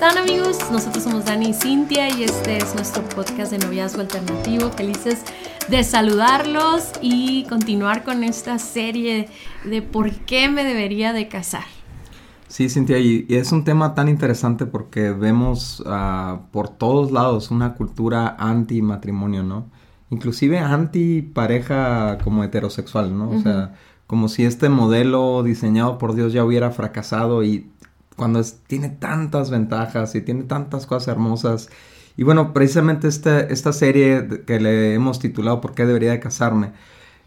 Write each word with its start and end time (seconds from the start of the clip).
Están 0.00 0.16
amigos? 0.16 0.58
Nosotros 0.70 1.02
somos 1.02 1.24
Dani 1.24 1.48
y 1.48 1.52
Cintia 1.52 2.08
y 2.08 2.22
este 2.22 2.58
es 2.58 2.72
nuestro 2.76 3.02
podcast 3.02 3.50
de 3.50 3.58
Noviazgo 3.58 4.00
Alternativo. 4.00 4.70
Felices 4.70 5.24
de 5.68 5.82
saludarlos 5.82 6.92
y 7.02 7.44
continuar 7.48 8.04
con 8.04 8.22
esta 8.22 8.60
serie 8.60 9.28
de 9.64 9.82
por 9.82 10.12
qué 10.12 10.48
me 10.48 10.62
debería 10.62 11.12
de 11.12 11.26
casar. 11.26 11.64
Sí, 12.46 12.68
Cintia, 12.68 13.00
y, 13.00 13.26
es 13.28 13.50
un 13.50 13.64
tema 13.64 13.96
tan 13.96 14.08
interesante 14.08 14.66
porque 14.66 15.10
vemos 15.10 15.80
uh, 15.80 16.42
por 16.52 16.68
todos 16.68 17.10
lados 17.10 17.50
una 17.50 17.74
cultura 17.74 18.36
anti-matrimonio, 18.38 19.42
¿no? 19.42 19.66
Inclusive 20.10 20.60
anti-pareja 20.60 22.18
como 22.22 22.44
heterosexual, 22.44 23.18
¿no? 23.18 23.30
O 23.30 23.40
sea, 23.40 23.74
como 24.06 24.28
si 24.28 24.44
este 24.44 24.68
modelo 24.68 25.42
diseñado 25.42 25.98
por 25.98 26.14
Dios 26.14 26.32
ya 26.32 26.44
hubiera 26.44 26.70
fracasado 26.70 27.42
y 27.42 27.72
cuando 28.18 28.40
es, 28.40 28.58
tiene 28.66 28.90
tantas 28.90 29.48
ventajas 29.50 30.14
y 30.14 30.20
tiene 30.20 30.42
tantas 30.42 30.86
cosas 30.86 31.08
hermosas. 31.08 31.70
Y 32.18 32.24
bueno, 32.24 32.52
precisamente 32.52 33.08
esta, 33.08 33.40
esta 33.40 33.72
serie 33.72 34.42
que 34.46 34.60
le 34.60 34.92
hemos 34.92 35.18
titulado 35.20 35.62
¿Por 35.62 35.74
qué 35.74 35.86
debería 35.86 36.10
de 36.10 36.20
casarme? 36.20 36.72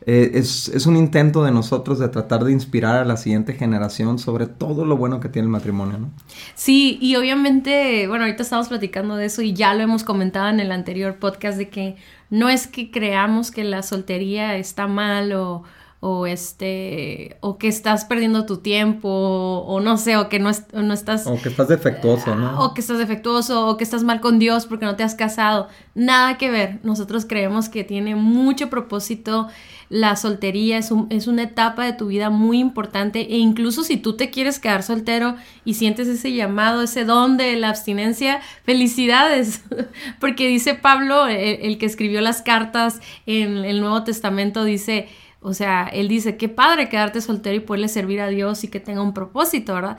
Eh, 0.06 0.32
es, 0.34 0.86
un 0.88 0.98
intento 0.98 1.44
de 1.44 1.52
nosotros 1.52 2.00
de 2.00 2.10
tratar 2.10 2.44
de 2.44 2.52
inspirar 2.52 2.98
a 2.98 3.06
la 3.06 3.18
siguiente 3.18 3.54
generación 3.54 4.18
sobre 4.18 4.48
todo 4.48 4.84
lo 4.84 4.98
bueno 4.98 5.20
que 5.20 5.30
tiene 5.30 5.46
el 5.46 5.52
matrimonio, 5.52 6.00
¿no? 6.00 6.12
Sí, 6.56 6.98
y 7.00 7.16
obviamente, 7.18 8.08
bueno, 8.08 8.24
ahorita 8.24 8.42
estamos 8.42 8.68
platicando 8.68 9.16
de 9.16 9.26
eso 9.26 9.44
y 9.44 9.54
ya 9.54 9.76
lo 9.76 9.84
hemos 9.84 10.04
comentado 10.04 10.50
en 10.50 10.60
el 10.60 10.72
anterior 10.72 11.18
podcast 11.18 11.58
de 11.58 11.70
que 11.70 11.98
no 12.32 12.50
es 12.50 12.66
que 12.66 12.90
creamos 12.90 13.52
que 13.52 13.64
la 13.64 13.84
soltería 13.84 14.58
está 14.58 14.88
mal 14.88 15.34
o, 15.34 15.64
o 16.04 16.26
este 16.26 17.38
o 17.42 17.60
que 17.60 17.68
estás 17.68 18.06
perdiendo 18.06 18.48
tu 18.48 18.58
tiempo 18.58 19.08
o, 19.08 19.80
no 19.82 19.98
sé 19.98 20.18
o 20.18 20.30
que 20.30 20.40
no, 20.40 20.50
no, 20.74 20.94
estás 20.96 21.28
o 21.28 21.40
que 21.40 21.50
estás 21.50 21.68
defectuoso 21.68 22.36
no 22.36 22.60
o 22.60 22.74
que 22.74 22.82
estás 22.82 22.98
defectuoso 22.98 23.68
o 23.68 23.78
que 23.78 23.84
estás 23.84 24.04
mal 24.04 24.20
con 24.20 24.40
Dios 24.40 24.66
porque 24.66 24.86
no 24.86 24.96
te 24.96 25.04
has 25.04 25.14
casado. 25.14 25.68
Nada 25.94 26.40
que 26.40 26.50
ver. 26.50 26.80
Nosotros 26.84 27.26
creemos 27.26 27.70
que 27.70 27.84
tiene 27.84 28.16
mucho 28.16 28.70
propósito 28.72 29.48
la 29.90 30.16
soltería. 30.16 30.80
Es, 30.80 30.92
es 31.12 31.28
una 31.28 31.44
etapa 31.44 31.86
de 31.86 31.94
tu 31.94 32.08
vida 32.08 32.32
muy 32.32 32.58
importante 32.58 33.20
e 33.20 33.38
incluso 33.38 33.84
si 33.84 33.98
tú 33.98 34.18
te 34.18 34.32
quieres 34.32 34.58
quedar 34.58 34.82
soltero 34.82 35.36
y 35.66 35.76
sientes 35.76 36.08
ese 36.08 36.34
llamado 36.34 36.82
ese 36.82 37.06
don 37.06 37.38
de 37.38 37.56
la 37.58 37.70
abstinencia 37.70 38.42
felicidades. 38.64 39.62
Porque 40.20 40.48
dice 40.48 40.74
Pablo 40.74 41.28
el, 41.28 41.60
el 41.62 41.78
que 41.78 41.86
escribió 41.86 42.22
las 42.22 42.42
cartas 42.42 43.02
en 43.28 43.58
el 43.58 43.82
Nuevo 43.82 44.04
Testamento 44.04 44.64
dice 44.64 45.08
o 45.42 45.54
sea, 45.54 45.90
él 45.92 46.08
dice, 46.08 46.38
qué 46.38 46.50
padre 46.50 46.88
quedarte 46.88 47.20
soltero 47.20 47.56
y 47.56 47.60
poderle 47.62 47.88
servir 47.88 48.22
a 48.22 48.30
Dios 48.30 48.64
y 48.64 48.68
que 48.68 48.80
tenga 48.80 49.02
un 49.02 49.14
propósito, 49.14 49.74
¿verdad? 49.74 49.98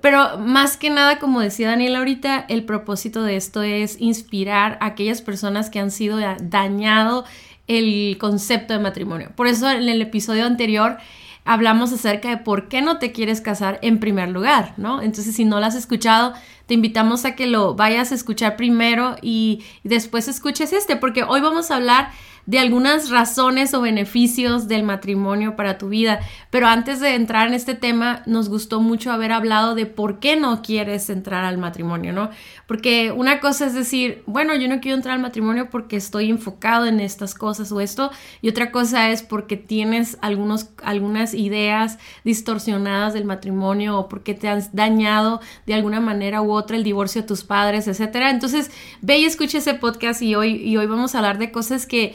Pero 0.00 0.38
más 0.38 0.76
que 0.76 0.90
nada, 0.90 1.18
como 1.18 1.40
decía 1.40 1.68
Daniel 1.68 1.96
ahorita, 1.96 2.46
el 2.48 2.64
propósito 2.64 3.22
de 3.22 3.36
esto 3.36 3.62
es 3.62 4.00
inspirar 4.00 4.78
a 4.80 4.86
aquellas 4.86 5.22
personas 5.22 5.70
que 5.70 5.80
han 5.80 5.90
sido 5.90 6.18
dañado 6.40 7.24
el 7.66 8.16
concepto 8.18 8.72
de 8.72 8.78
matrimonio. 8.78 9.32
Por 9.34 9.46
eso 9.46 9.68
en 9.70 9.88
el 9.88 10.00
episodio 10.00 10.46
anterior 10.46 10.98
hablamos 11.44 11.92
acerca 11.92 12.30
de 12.30 12.36
por 12.38 12.68
qué 12.68 12.80
no 12.80 12.98
te 12.98 13.12
quieres 13.12 13.40
casar 13.40 13.78
en 13.82 13.98
primer 13.98 14.28
lugar, 14.28 14.74
¿no? 14.76 15.02
Entonces, 15.02 15.34
si 15.34 15.44
no 15.44 15.60
lo 15.60 15.66
has 15.66 15.74
escuchado, 15.74 16.34
te 16.68 16.74
invitamos 16.74 17.24
a 17.24 17.34
que 17.34 17.46
lo 17.46 17.74
vayas 17.74 18.12
a 18.12 18.14
escuchar 18.14 18.56
primero 18.56 19.16
y, 19.22 19.64
después 19.84 20.28
escuches 20.28 20.74
este, 20.74 20.96
porque 20.96 21.22
hoy 21.22 21.40
vamos 21.40 21.70
a 21.70 21.76
hablar 21.76 22.10
de 22.44 22.58
algunas 22.58 23.10
razones 23.10 23.74
o 23.74 23.82
beneficios 23.82 24.68
del 24.68 24.82
matrimonio 24.82 25.54
para 25.54 25.76
tu 25.76 25.90
vida. 25.90 26.20
Pero 26.48 26.66
antes 26.66 26.98
de 26.98 27.14
entrar 27.14 27.48
en 27.48 27.52
este 27.52 27.74
tema, 27.74 28.22
nos 28.24 28.48
gustó 28.48 28.80
mucho 28.80 29.12
haber 29.12 29.32
hablado 29.32 29.74
de 29.74 29.84
por 29.84 30.18
qué 30.18 30.36
no 30.36 30.62
quieres 30.62 31.10
entrar 31.10 31.44
al 31.44 31.58
matrimonio, 31.58 32.14
¿no? 32.14 32.30
Porque 32.66 33.12
una 33.12 33.40
cosa 33.40 33.66
es 33.66 33.74
decir, 33.74 34.22
bueno, 34.24 34.54
yo 34.54 34.66
no 34.66 34.80
quiero 34.80 34.96
entrar 34.96 35.16
al 35.16 35.20
matrimonio 35.20 35.68
porque 35.68 35.96
estoy 35.96 36.30
enfocado 36.30 36.86
en 36.86 37.00
estas 37.00 37.34
cosas 37.34 37.70
o 37.70 37.82
esto, 37.82 38.10
y 38.40 38.48
otra 38.48 38.70
cosa 38.70 39.10
es 39.10 39.22
porque 39.22 39.58
tienes 39.58 40.16
algunos, 40.22 40.70
algunas 40.82 41.34
ideas 41.34 41.98
distorsionadas 42.24 43.12
del 43.12 43.26
matrimonio 43.26 43.98
o 43.98 44.08
porque 44.08 44.32
te 44.32 44.48
han 44.48 44.62
dañado 44.72 45.42
de 45.66 45.74
alguna 45.74 46.00
manera 46.00 46.40
u 46.40 46.52
otra 46.52 46.57
el 46.76 46.84
divorcio 46.84 47.22
de 47.22 47.28
tus 47.28 47.44
padres, 47.44 47.88
etcétera. 47.88 48.30
Entonces, 48.30 48.70
ve 49.00 49.18
y 49.18 49.24
escucha 49.24 49.58
ese 49.58 49.74
podcast 49.74 50.22
y 50.22 50.34
hoy, 50.34 50.56
y 50.56 50.76
hoy 50.76 50.86
vamos 50.86 51.14
a 51.14 51.18
hablar 51.18 51.38
de 51.38 51.52
cosas 51.52 51.86
que 51.86 52.14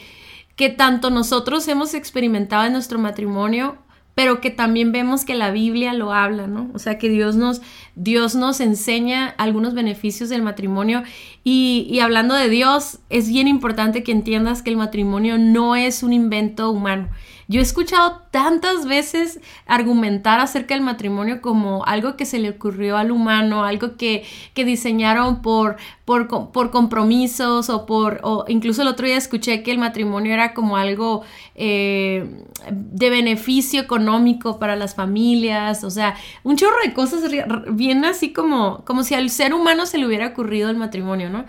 que 0.55 0.69
tanto 0.69 1.09
nosotros 1.09 1.67
hemos 1.67 1.93
experimentado 1.93 2.65
en 2.65 2.73
nuestro 2.73 2.99
matrimonio, 2.99 3.77
pero 4.15 4.41
que 4.41 4.51
también 4.51 4.91
vemos 4.91 5.25
que 5.25 5.35
la 5.35 5.51
Biblia 5.51 5.93
lo 5.93 6.13
habla, 6.13 6.47
¿no? 6.47 6.69
O 6.73 6.79
sea, 6.79 6.97
que 6.97 7.09
Dios 7.09 7.35
nos, 7.35 7.61
Dios 7.95 8.35
nos 8.35 8.59
enseña 8.59 9.27
algunos 9.37 9.73
beneficios 9.73 10.29
del 10.29 10.43
matrimonio 10.43 11.03
y, 11.43 11.99
hablando 11.99 12.35
de 12.35 12.49
Dios, 12.49 12.99
es 13.09 13.27
bien 13.27 13.47
importante 13.47 14.03
que 14.03 14.11
entiendas 14.11 14.61
que 14.61 14.69
el 14.69 14.77
matrimonio 14.77 15.37
no 15.37 15.75
es 15.75 16.03
un 16.03 16.13
invento 16.13 16.69
humano. 16.69 17.09
Yo 17.47 17.59
he 17.59 17.63
escuchado 17.63 18.21
tantas 18.31 18.85
veces 18.85 19.39
argumentar 19.65 20.39
acerca 20.39 20.75
del 20.75 20.83
matrimonio 20.83 21.41
como 21.41 21.83
algo 21.85 22.15
que 22.15 22.25
se 22.25 22.39
le 22.39 22.51
ocurrió 22.51 22.97
al 22.97 23.11
humano, 23.11 23.65
algo 23.65 23.97
que, 23.97 24.23
que 24.53 24.63
diseñaron 24.63 25.41
por, 25.41 25.75
por, 26.05 26.51
por, 26.51 26.71
compromisos 26.71 27.69
o 27.69 27.85
por, 27.85 28.19
o 28.23 28.43
incluso 28.47 28.81
el 28.81 28.89
otro 28.89 29.07
día 29.07 29.15
escuché 29.15 29.63
que 29.63 29.71
el 29.71 29.77
matrimonio 29.77 30.33
era 30.33 30.53
como 30.53 30.75
algo 30.75 31.23
eh, 31.55 32.43
de 32.69 33.09
beneficio 33.09 33.81
económico 33.81 34.59
para 34.59 34.75
las 34.75 34.95
familias, 34.95 35.83
o 35.83 35.89
sea, 35.89 36.15
un 36.43 36.57
chorro 36.57 36.75
de 36.83 36.93
cosas 36.93 37.23
bien 37.71 38.03
así 38.03 38.33
como, 38.33 38.83
como 38.85 39.03
si 39.03 39.15
al 39.15 39.29
ser 39.29 39.53
humano 39.53 39.85
se 39.85 39.97
le 39.97 40.05
hubiera 40.05 40.27
ocurrido 40.27 40.69
el 40.69 40.77
matrimonio, 40.77 41.29
¿no? 41.29 41.45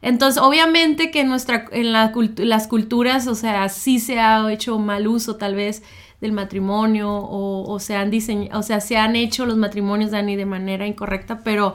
Entonces, 0.00 0.40
obviamente 0.40 1.10
que 1.10 1.22
en, 1.22 1.28
nuestra, 1.28 1.64
en 1.72 1.92
la 1.92 2.12
las 2.36 2.68
culturas, 2.68 3.26
o 3.26 3.34
sea, 3.34 3.68
sí 3.68 3.98
se 3.98 4.20
ha 4.20 4.50
hecho 4.52 4.78
mal 4.78 5.08
uso 5.08 5.36
tal 5.36 5.56
vez 5.56 5.82
del 6.20 6.32
matrimonio 6.32 7.12
o, 7.12 7.72
o 7.72 7.78
se 7.78 7.94
han 7.94 8.10
o 8.52 8.62
sea, 8.62 8.80
se 8.80 8.96
han 8.96 9.16
hecho 9.16 9.46
los 9.46 9.56
matrimonios, 9.56 10.10
de 10.10 10.46
manera 10.46 10.86
incorrecta, 10.86 11.40
pero 11.44 11.74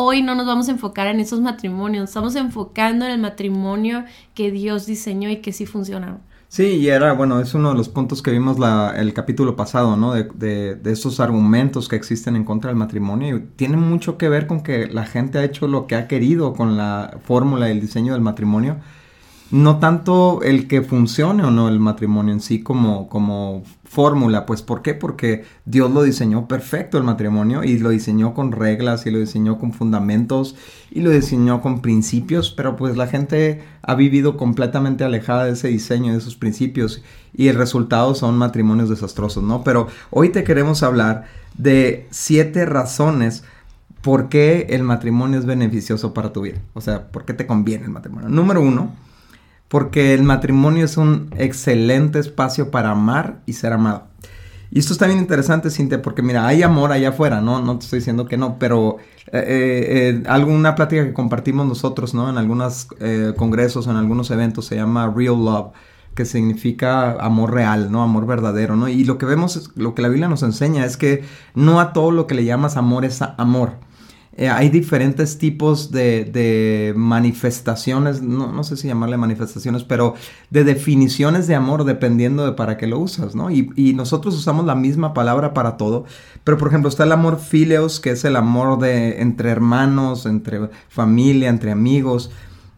hoy 0.00 0.22
no 0.22 0.36
nos 0.36 0.46
vamos 0.46 0.68
a 0.68 0.70
enfocar 0.70 1.08
en 1.08 1.18
esos 1.18 1.40
matrimonios, 1.40 2.04
estamos 2.04 2.36
enfocando 2.36 3.04
en 3.04 3.10
el 3.10 3.18
matrimonio 3.18 4.04
que 4.32 4.52
Dios 4.52 4.86
diseñó 4.86 5.28
y 5.28 5.38
que 5.38 5.52
sí 5.52 5.66
funciona. 5.66 6.20
Sí, 6.46 6.76
y 6.76 6.88
era, 6.88 7.12
bueno, 7.14 7.40
es 7.40 7.52
uno 7.52 7.70
de 7.70 7.74
los 7.74 7.88
puntos 7.88 8.22
que 8.22 8.30
vimos 8.30 8.60
la, 8.60 8.94
el 8.96 9.12
capítulo 9.12 9.56
pasado, 9.56 9.96
¿no? 9.96 10.14
De, 10.14 10.22
de, 10.22 10.76
de, 10.76 10.92
esos 10.92 11.18
argumentos 11.18 11.88
que 11.88 11.96
existen 11.96 12.36
en 12.36 12.44
contra 12.44 12.70
del 12.70 12.78
matrimonio. 12.78 13.36
Y 13.36 13.40
tiene 13.56 13.76
mucho 13.76 14.16
que 14.16 14.28
ver 14.28 14.46
con 14.46 14.62
que 14.62 14.86
la 14.86 15.04
gente 15.04 15.38
ha 15.38 15.44
hecho 15.44 15.66
lo 15.66 15.88
que 15.88 15.96
ha 15.96 16.06
querido 16.06 16.54
con 16.54 16.76
la 16.76 17.18
fórmula 17.24 17.68
y 17.68 17.72
el 17.72 17.80
diseño 17.80 18.12
del 18.12 18.22
matrimonio 18.22 18.76
no 19.50 19.78
tanto 19.78 20.42
el 20.42 20.68
que 20.68 20.82
funcione 20.82 21.42
o 21.42 21.50
no 21.50 21.68
el 21.68 21.80
matrimonio 21.80 22.34
en 22.34 22.40
sí 22.40 22.62
como, 22.62 23.08
como 23.08 23.62
fórmula, 23.84 24.44
pues 24.44 24.60
¿por 24.60 24.82
qué? 24.82 24.92
Porque 24.92 25.44
Dios 25.64 25.90
lo 25.90 26.02
diseñó 26.02 26.46
perfecto 26.46 26.98
el 26.98 27.04
matrimonio 27.04 27.64
y 27.64 27.78
lo 27.78 27.88
diseñó 27.88 28.34
con 28.34 28.52
reglas 28.52 29.06
y 29.06 29.10
lo 29.10 29.18
diseñó 29.18 29.58
con 29.58 29.72
fundamentos 29.72 30.54
y 30.90 31.00
lo 31.00 31.10
diseñó 31.10 31.62
con 31.62 31.80
principios, 31.80 32.50
pero 32.50 32.76
pues 32.76 32.96
la 32.96 33.06
gente 33.06 33.64
ha 33.80 33.94
vivido 33.94 34.36
completamente 34.36 35.04
alejada 35.04 35.46
de 35.46 35.52
ese 35.52 35.68
diseño, 35.68 36.12
de 36.12 36.18
esos 36.18 36.36
principios 36.36 37.02
y 37.32 37.48
el 37.48 37.56
resultado 37.56 38.14
son 38.14 38.36
matrimonios 38.36 38.90
desastrosos, 38.90 39.42
¿no? 39.42 39.64
Pero 39.64 39.88
hoy 40.10 40.28
te 40.28 40.44
queremos 40.44 40.82
hablar 40.82 41.24
de 41.56 42.06
siete 42.10 42.66
razones 42.66 43.44
por 44.02 44.28
qué 44.28 44.66
el 44.70 44.82
matrimonio 44.82 45.38
es 45.38 45.46
beneficioso 45.46 46.12
para 46.12 46.32
tu 46.32 46.42
vida, 46.42 46.58
o 46.74 46.82
sea, 46.82 47.10
por 47.10 47.24
qué 47.24 47.32
te 47.32 47.46
conviene 47.46 47.86
el 47.86 47.90
matrimonio. 47.90 48.28
Número 48.28 48.60
uno, 48.60 48.92
porque 49.68 50.14
el 50.14 50.22
matrimonio 50.22 50.84
es 50.84 50.96
un 50.96 51.30
excelente 51.36 52.18
espacio 52.18 52.70
para 52.70 52.90
amar 52.90 53.40
y 53.46 53.52
ser 53.52 53.72
amado. 53.72 54.08
Y 54.70 54.80
esto 54.80 54.92
está 54.92 55.06
bien 55.06 55.18
interesante, 55.18 55.70
Cintia, 55.70 56.02
porque 56.02 56.22
mira, 56.22 56.46
hay 56.46 56.62
amor 56.62 56.92
allá 56.92 57.10
afuera, 57.10 57.40
¿no? 57.40 57.62
No 57.62 57.78
te 57.78 57.84
estoy 57.84 58.00
diciendo 58.00 58.26
que 58.26 58.36
no, 58.36 58.58
pero 58.58 58.98
eh, 59.32 59.38
eh, 59.38 60.20
eh, 60.20 60.22
alguna 60.26 60.74
plática 60.74 61.04
que 61.04 61.14
compartimos 61.14 61.66
nosotros, 61.66 62.12
¿no? 62.12 62.28
En 62.28 62.36
algunos 62.36 62.88
congresos, 63.36 63.86
en 63.86 63.96
algunos 63.96 64.30
eventos, 64.30 64.66
se 64.66 64.76
llama 64.76 65.12
Real 65.14 65.42
Love, 65.42 65.72
que 66.14 66.26
significa 66.26 67.12
amor 67.12 67.54
real, 67.54 67.90
¿no? 67.90 68.02
Amor 68.02 68.26
verdadero, 68.26 68.76
¿no? 68.76 68.88
Y 68.88 69.04
lo 69.04 69.16
que 69.16 69.24
vemos, 69.24 69.70
lo 69.74 69.94
que 69.94 70.02
la 70.02 70.08
Biblia 70.08 70.28
nos 70.28 70.42
enseña 70.42 70.84
es 70.84 70.98
que 70.98 71.24
no 71.54 71.80
a 71.80 71.94
todo 71.94 72.10
lo 72.10 72.26
que 72.26 72.34
le 72.34 72.44
llamas 72.44 72.76
amor 72.76 73.06
es 73.06 73.22
amor. 73.22 73.87
Eh, 74.40 74.48
hay 74.48 74.68
diferentes 74.68 75.36
tipos 75.36 75.90
de, 75.90 76.92
manifestaciones, 76.96 78.22
no, 78.22 78.62
sé 78.62 78.76
si 78.76 78.86
llamarle 78.86 79.16
manifestaciones, 79.16 79.82
pero 79.82 80.14
de 80.50 80.62
definiciones 80.62 81.48
de 81.48 81.56
amor 81.56 81.82
dependiendo 81.82 82.46
de 82.46 82.52
para 82.52 82.76
qué 82.76 82.86
lo 82.86 83.00
usas, 83.00 83.34
¿no? 83.34 83.50
Y, 83.50 83.94
nosotros 83.94 84.36
usamos 84.36 84.64
la 84.64 84.76
misma 84.76 85.12
palabra 85.12 85.54
para 85.54 85.76
todo, 85.76 86.04
pero 86.44 86.56
por 86.56 86.68
ejemplo 86.68 86.88
está 86.88 87.02
el 87.02 87.10
amor 87.10 87.40
fileos, 87.40 87.98
que 87.98 88.10
es 88.10 88.24
el 88.24 88.36
amor 88.36 88.78
de 88.78 89.20
entre 89.22 89.50
hermanos, 89.50 90.24
entre 90.24 90.70
familia, 90.88 91.48
entre 91.48 91.72
amigos. 91.72 92.30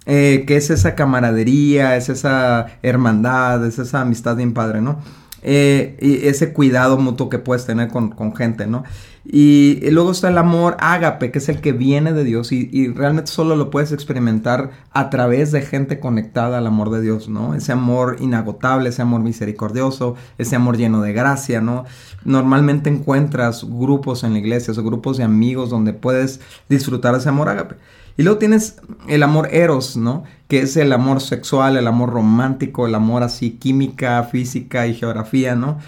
Eh, 0.07 0.45
que 0.47 0.57
es 0.57 0.71
esa 0.71 0.95
camaradería, 0.95 1.95
es 1.97 2.09
esa 2.09 2.69
hermandad, 2.83 3.65
es 3.67 3.79
esa 3.79 4.01
amistad 4.01 4.35
bien 4.35 4.55
padre, 4.55 4.81
¿no? 4.81 4.99
Eh, 5.43 5.97
y 6.01 6.27
ese 6.29 6.53
cuidado 6.53 6.99
mutuo 6.99 7.29
que 7.29 7.39
puedes 7.39 7.65
tener 7.65 7.89
con, 7.89 8.35
gente, 8.37 8.67
¿no? 8.67 8.85
Y, 9.25 9.91
luego 9.91 10.13
está 10.13 10.29
el 10.29 10.39
amor 10.39 10.77
ágape, 10.81 11.31
que 11.31 11.39
es 11.39 11.49
el 11.49 11.61
que 11.61 11.73
viene 11.73 12.13
de 12.13 12.25
Dios 12.25 12.53
y, 12.53 12.89
realmente 12.89 13.31
solo 13.31 13.55
lo 13.55 13.71
puedes 13.71 13.93
experimentar 13.93 14.71
a 14.93 15.11
través 15.11 15.53
de 15.53 15.61
gente 15.63 16.01
conectada 16.01 16.59
al 16.59 16.67
amor 16.67 16.91
de 16.91 17.03
Dios, 17.03 17.29
¿no? 17.29 17.55
Ese 17.55 17.73
amor 17.73 18.17
inagotable, 18.21 18.89
ese 18.89 19.03
amor 19.03 19.21
misericordioso, 19.21 20.15
ese 20.39 20.57
amor 20.57 20.79
lleno 20.79 21.03
de 21.03 21.13
gracia, 21.13 21.61
¿no? 21.61 21.85
Normalmente 22.25 22.89
encuentras 22.89 23.65
grupos 23.65 24.25
en 24.25 24.33
la 24.33 24.39
iglesia, 24.39 24.73
o 24.77 24.83
grupos 24.83 25.19
de 25.19 25.25
amigos 25.25 25.71
donde 25.71 25.93
puedes 25.93 26.41
disfrutar 26.69 27.15
ese 27.15 27.29
amor 27.29 27.49
ágape. 27.49 27.77
Y 28.17 28.23
luego 28.23 28.39
tienes 28.39 28.77
el 29.09 29.23
amor 29.23 29.49
eros, 29.53 29.97
¿no? 29.97 30.25
Que 30.49 30.61
es 30.61 30.77
el 30.77 30.93
amor 30.93 31.21
sexual, 31.21 31.77
el 31.77 31.87
amor 31.87 32.11
romántico, 32.11 32.87
el 32.87 32.95
amor 32.95 33.23
así 33.23 33.53
química, 33.53 34.23
física 34.25 34.87
y 34.87 34.95
geografía, 34.95 35.55
¿no? 35.57 35.79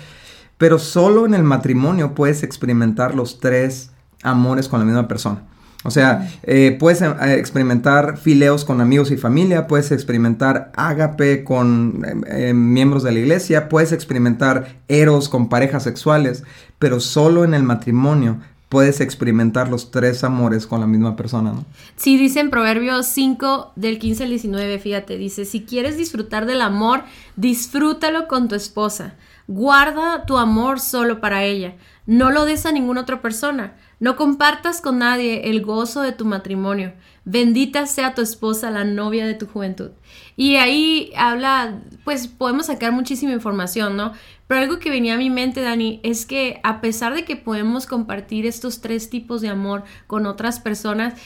Pero 0.62 0.78
solo 0.78 1.26
en 1.26 1.34
el 1.34 1.42
matrimonio 1.42 2.14
puedes 2.14 2.44
experimentar 2.44 3.16
los 3.16 3.40
tres 3.40 3.90
amores 4.22 4.68
con 4.68 4.78
la 4.78 4.86
misma 4.86 5.08
persona. 5.08 5.42
O 5.82 5.90
sea, 5.90 6.30
eh, 6.44 6.76
puedes 6.78 7.02
eh, 7.02 7.16
experimentar 7.30 8.16
fileos 8.16 8.64
con 8.64 8.80
amigos 8.80 9.10
y 9.10 9.16
familia, 9.16 9.66
puedes 9.66 9.90
experimentar 9.90 10.70
ágape 10.76 11.42
con 11.42 12.06
eh, 12.28 12.54
miembros 12.54 13.02
de 13.02 13.10
la 13.10 13.18
iglesia, 13.18 13.68
puedes 13.68 13.90
experimentar 13.90 14.76
eros 14.86 15.28
con 15.28 15.48
parejas 15.48 15.82
sexuales, 15.82 16.44
pero 16.78 17.00
solo 17.00 17.42
en 17.42 17.54
el 17.54 17.64
matrimonio 17.64 18.38
puedes 18.68 19.00
experimentar 19.00 19.68
los 19.68 19.90
tres 19.90 20.22
amores 20.22 20.68
con 20.68 20.78
la 20.78 20.86
misma 20.86 21.16
persona, 21.16 21.52
¿no? 21.52 21.64
Sí, 21.96 22.16
dice 22.16 22.38
en 22.38 22.50
Proverbios 22.50 23.06
5 23.06 23.72
del 23.74 23.98
15 23.98 24.22
al 24.22 24.30
19, 24.30 24.78
fíjate, 24.78 25.18
dice, 25.18 25.44
si 25.44 25.62
quieres 25.64 25.96
disfrutar 25.96 26.46
del 26.46 26.60
amor, 26.60 27.02
disfrútalo 27.34 28.28
con 28.28 28.46
tu 28.46 28.54
esposa. 28.54 29.16
Guarda 29.54 30.24
tu 30.24 30.38
amor 30.38 30.80
solo 30.80 31.20
para 31.20 31.44
ella. 31.44 31.74
No 32.06 32.30
lo 32.30 32.46
des 32.46 32.64
a 32.64 32.72
ninguna 32.72 33.02
otra 33.02 33.20
persona. 33.20 33.76
No 34.00 34.16
compartas 34.16 34.80
con 34.80 34.98
nadie 34.98 35.50
el 35.50 35.60
gozo 35.60 36.00
de 36.00 36.12
tu 36.12 36.24
matrimonio. 36.24 36.94
Bendita 37.26 37.84
sea 37.86 38.14
tu 38.14 38.22
esposa, 38.22 38.70
la 38.70 38.84
novia 38.84 39.26
de 39.26 39.34
tu 39.34 39.46
juventud. 39.46 39.90
Y 40.36 40.56
ahí 40.56 41.12
habla, 41.18 41.82
pues 42.02 42.28
podemos 42.28 42.66
sacar 42.66 42.92
muchísima 42.92 43.32
información, 43.32 43.94
¿no? 43.94 44.12
Pero 44.46 44.62
algo 44.62 44.78
que 44.78 44.88
venía 44.88 45.14
a 45.14 45.18
mi 45.18 45.28
mente, 45.28 45.60
Dani, 45.60 46.00
es 46.02 46.24
que 46.24 46.58
a 46.62 46.80
pesar 46.80 47.12
de 47.14 47.26
que 47.26 47.36
podemos 47.36 47.86
compartir 47.86 48.46
estos 48.46 48.80
tres 48.80 49.10
tipos 49.10 49.42
de 49.42 49.50
amor 49.50 49.84
con 50.06 50.24
otras 50.24 50.60
personas, 50.60 51.20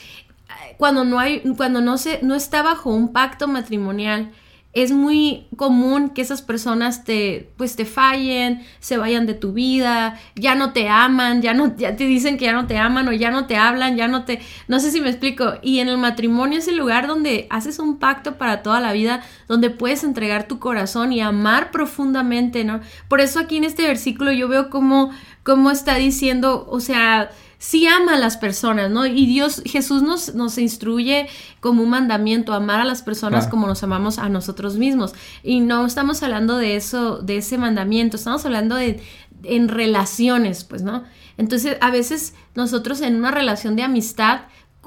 cuando 0.78 1.04
no 1.04 1.20
hay, 1.20 1.42
cuando 1.56 1.80
no 1.80 1.96
se, 1.96 2.18
no 2.22 2.34
está 2.34 2.62
bajo 2.62 2.90
un 2.90 3.12
pacto 3.12 3.46
matrimonial, 3.46 4.32
es 4.76 4.92
muy 4.92 5.46
común 5.56 6.10
que 6.10 6.20
esas 6.20 6.42
personas 6.42 7.02
te, 7.02 7.50
pues 7.56 7.76
te 7.76 7.86
fallen, 7.86 8.62
se 8.78 8.98
vayan 8.98 9.24
de 9.24 9.32
tu 9.32 9.54
vida, 9.54 10.20
ya 10.34 10.54
no 10.54 10.74
te 10.74 10.90
aman, 10.90 11.40
ya 11.40 11.54
no, 11.54 11.74
ya 11.78 11.96
te 11.96 12.04
dicen 12.04 12.36
que 12.36 12.44
ya 12.44 12.52
no 12.52 12.66
te 12.66 12.76
aman 12.76 13.08
o 13.08 13.12
ya 13.12 13.30
no 13.30 13.46
te 13.46 13.56
hablan, 13.56 13.96
ya 13.96 14.06
no 14.06 14.26
te, 14.26 14.38
no 14.68 14.78
sé 14.78 14.90
si 14.90 15.00
me 15.00 15.08
explico. 15.08 15.54
Y 15.62 15.78
en 15.78 15.88
el 15.88 15.96
matrimonio 15.96 16.58
es 16.58 16.68
el 16.68 16.76
lugar 16.76 17.06
donde 17.06 17.46
haces 17.48 17.78
un 17.78 17.98
pacto 17.98 18.36
para 18.36 18.62
toda 18.62 18.80
la 18.80 18.92
vida, 18.92 19.22
donde 19.48 19.70
puedes 19.70 20.04
entregar 20.04 20.46
tu 20.46 20.58
corazón 20.58 21.10
y 21.10 21.22
amar 21.22 21.70
profundamente, 21.70 22.62
¿no? 22.62 22.80
Por 23.08 23.22
eso 23.22 23.40
aquí 23.40 23.56
en 23.56 23.64
este 23.64 23.86
versículo 23.86 24.30
yo 24.30 24.46
veo 24.46 24.68
cómo, 24.68 25.10
cómo 25.42 25.70
está 25.70 25.94
diciendo, 25.94 26.66
o 26.68 26.80
sea, 26.80 27.30
sí 27.58 27.86
ama 27.86 28.14
a 28.14 28.18
las 28.18 28.36
personas, 28.36 28.90
¿no? 28.90 29.06
Y 29.06 29.26
Dios, 29.26 29.62
Jesús 29.64 30.02
nos, 30.02 30.34
nos 30.34 30.58
instruye 30.58 31.28
como 31.60 31.82
un 31.82 31.90
mandamiento, 31.90 32.52
amar 32.52 32.80
a 32.80 32.84
las 32.84 33.02
personas 33.02 33.48
como 33.48 33.66
nos 33.66 33.82
amamos 33.82 34.18
a 34.18 34.28
nosotros 34.28 34.76
mismos. 34.76 35.14
Y 35.42 35.60
no 35.60 35.86
estamos 35.86 36.22
hablando 36.22 36.58
de 36.58 36.76
eso, 36.76 37.18
de 37.18 37.38
ese 37.38 37.58
mandamiento, 37.58 38.16
estamos 38.16 38.44
hablando 38.44 38.76
de 38.76 39.00
en 39.42 39.68
relaciones, 39.68 40.64
pues, 40.64 40.82
¿no? 40.82 41.04
Entonces, 41.38 41.76
a 41.80 41.90
veces 41.90 42.34
nosotros 42.54 43.00
en 43.00 43.16
una 43.16 43.30
relación 43.30 43.76
de 43.76 43.82
amistad, 43.82 44.42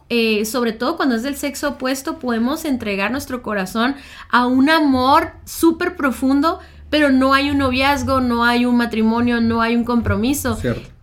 eh, 0.09 0.45
sobre 0.45 0.71
todo 0.71 0.97
cuando 0.97 1.15
es 1.15 1.23
del 1.23 1.37
sexo 1.37 1.69
opuesto, 1.69 2.17
podemos 2.17 2.65
entregar 2.65 3.11
nuestro 3.11 3.43
corazón 3.43 3.95
a 4.29 4.47
un 4.47 4.69
amor 4.69 5.33
súper 5.45 5.95
profundo, 5.95 6.59
pero 6.89 7.11
no 7.11 7.33
hay 7.33 7.51
un 7.51 7.59
noviazgo, 7.59 8.19
no 8.19 8.43
hay 8.43 8.65
un 8.65 8.75
matrimonio, 8.75 9.39
no 9.41 9.61
hay 9.61 9.75
un 9.75 9.83
compromiso. 9.83 10.57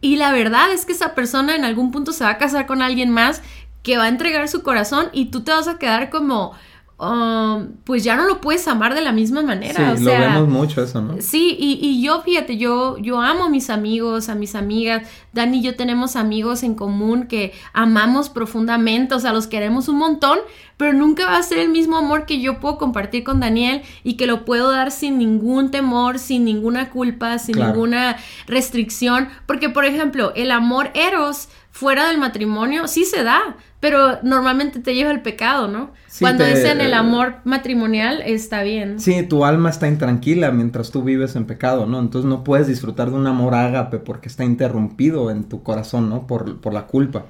Y 0.07 0.15
la 0.15 0.31
verdad 0.31 0.71
es 0.71 0.87
que 0.87 0.93
esa 0.93 1.17
persona 1.17 1.57
en 1.57 1.65
algún 1.65 1.91
punto 1.91 2.13
se 2.13 2.23
va 2.23 2.31
a 2.31 2.39
casar 2.39 2.67
con 2.67 2.81
alguien 2.81 3.11
más 3.11 3.43
que 3.83 3.99
va 3.99 4.05
a 4.05 4.09
entregar 4.09 4.47
su 4.47 4.63
corazón 4.63 5.09
y 5.13 5.33
tú 5.33 5.43
te 5.43 5.51
vas 5.51 5.67
a 5.67 5.79
quedar 5.79 6.11
como, 6.11 6.53
Um, 6.99 7.73
pues 7.85 8.05
ya 8.05 8.17
no 8.17 8.25
lo 8.25 8.41
puedes 8.41 8.67
amar 8.69 8.95
de 8.95 9.03
la 9.03 9.13
misma 9.13 9.43
manera. 9.43 9.99
Sí, 9.99 10.05
lo 10.05 10.11
vemos 10.13 10.49
mucho 10.49 10.83
eso, 10.83 11.03
¿no? 11.03 11.21
Sí, 11.21 11.55
y, 11.59 12.03
yo, 12.03 12.23
fíjate, 12.23 12.57
yo, 12.57 12.97
yo 12.97 13.21
amo 13.21 13.45
a 13.45 13.49
mis 13.51 13.69
amigos, 13.69 14.31
a 14.31 14.35
mis 14.35 14.55
amigas. 14.55 15.07
Dani 15.35 15.59
y 15.59 15.63
yo 15.63 15.77
tenemos 15.77 16.17
amigos 16.17 16.63
en 16.63 16.75
común 16.75 17.27
que 17.27 17.53
amamos 17.75 18.31
profundamente, 18.31 19.15
o 19.15 19.21
sea, 19.21 19.35
los 19.35 19.47
queremos 19.47 19.89
un 19.89 19.99
montón, 19.99 20.39
pero 20.79 20.95
nunca 20.95 21.27
va 21.27 21.37
a 21.37 21.43
ser 21.43 21.59
el 21.59 21.69
mismo 21.69 21.99
amor 21.99 22.25
que 22.25 22.41
yo 22.41 22.61
puedo 22.61 22.79
compartir 22.79 23.25
con 23.25 23.41
Daniel 23.41 23.83
y 24.03 24.15
que 24.15 24.27
lo 24.27 24.47
puedo 24.47 24.71
dar 24.71 24.91
sin 24.91 25.19
ningún 25.19 25.71
temor, 25.71 26.19
sin 26.19 26.47
ninguna 26.47 26.89
culpa, 26.89 27.39
sin 27.39 27.59
ninguna 27.59 28.17
restricción. 28.47 29.29
Porque, 29.45 29.69
por 29.69 29.85
ejemplo, 29.85 30.33
el 30.35 30.51
amor 30.51 30.93
eros 30.95 31.51
fuera 31.73 32.09
del 32.09 32.17
matrimonio 32.17 32.89
sí 32.89 33.05
se 33.05 33.23
da, 33.23 33.57
pero 33.81 34.23
normalmente 34.23 34.81
te 34.81 34.95
lleva 34.95 35.11
el 35.11 35.23
pecado, 35.23 35.69
¿no? 35.69 35.91
Cuando 36.19 36.45
es 36.45 36.65
en 36.65 36.81
el 36.81 36.95
amor 36.95 37.37
matrimonial 37.45 38.23
está 38.25 38.63
bien. 38.63 38.99
Sí, 39.01 39.23
tu 39.23 39.45
alma 39.45 39.71
está 39.71 39.87
intranquila 39.87 40.51
mientras 40.51 40.91
tú 40.91 41.03
vives 41.03 41.37
en 41.37 41.45
pecado, 41.45 41.87
¿no? 41.87 42.01
Entonces 42.01 42.29
no 42.29 42.43
puedes 42.43 42.67
disfrutar 42.67 43.11
de 43.11 43.17
un 43.17 43.27
amor 43.27 43.55
ágape 43.55 43.99
porque 43.99 44.29
está 44.29 44.45
interrumpido 44.45 45.31
en 45.31 45.45
tu 45.45 45.63
corazón, 45.63 46.09
¿no? 46.09 46.27
Por, 46.27 46.61
por 46.61 46.73
la 46.73 46.87
culpa. 46.87 47.27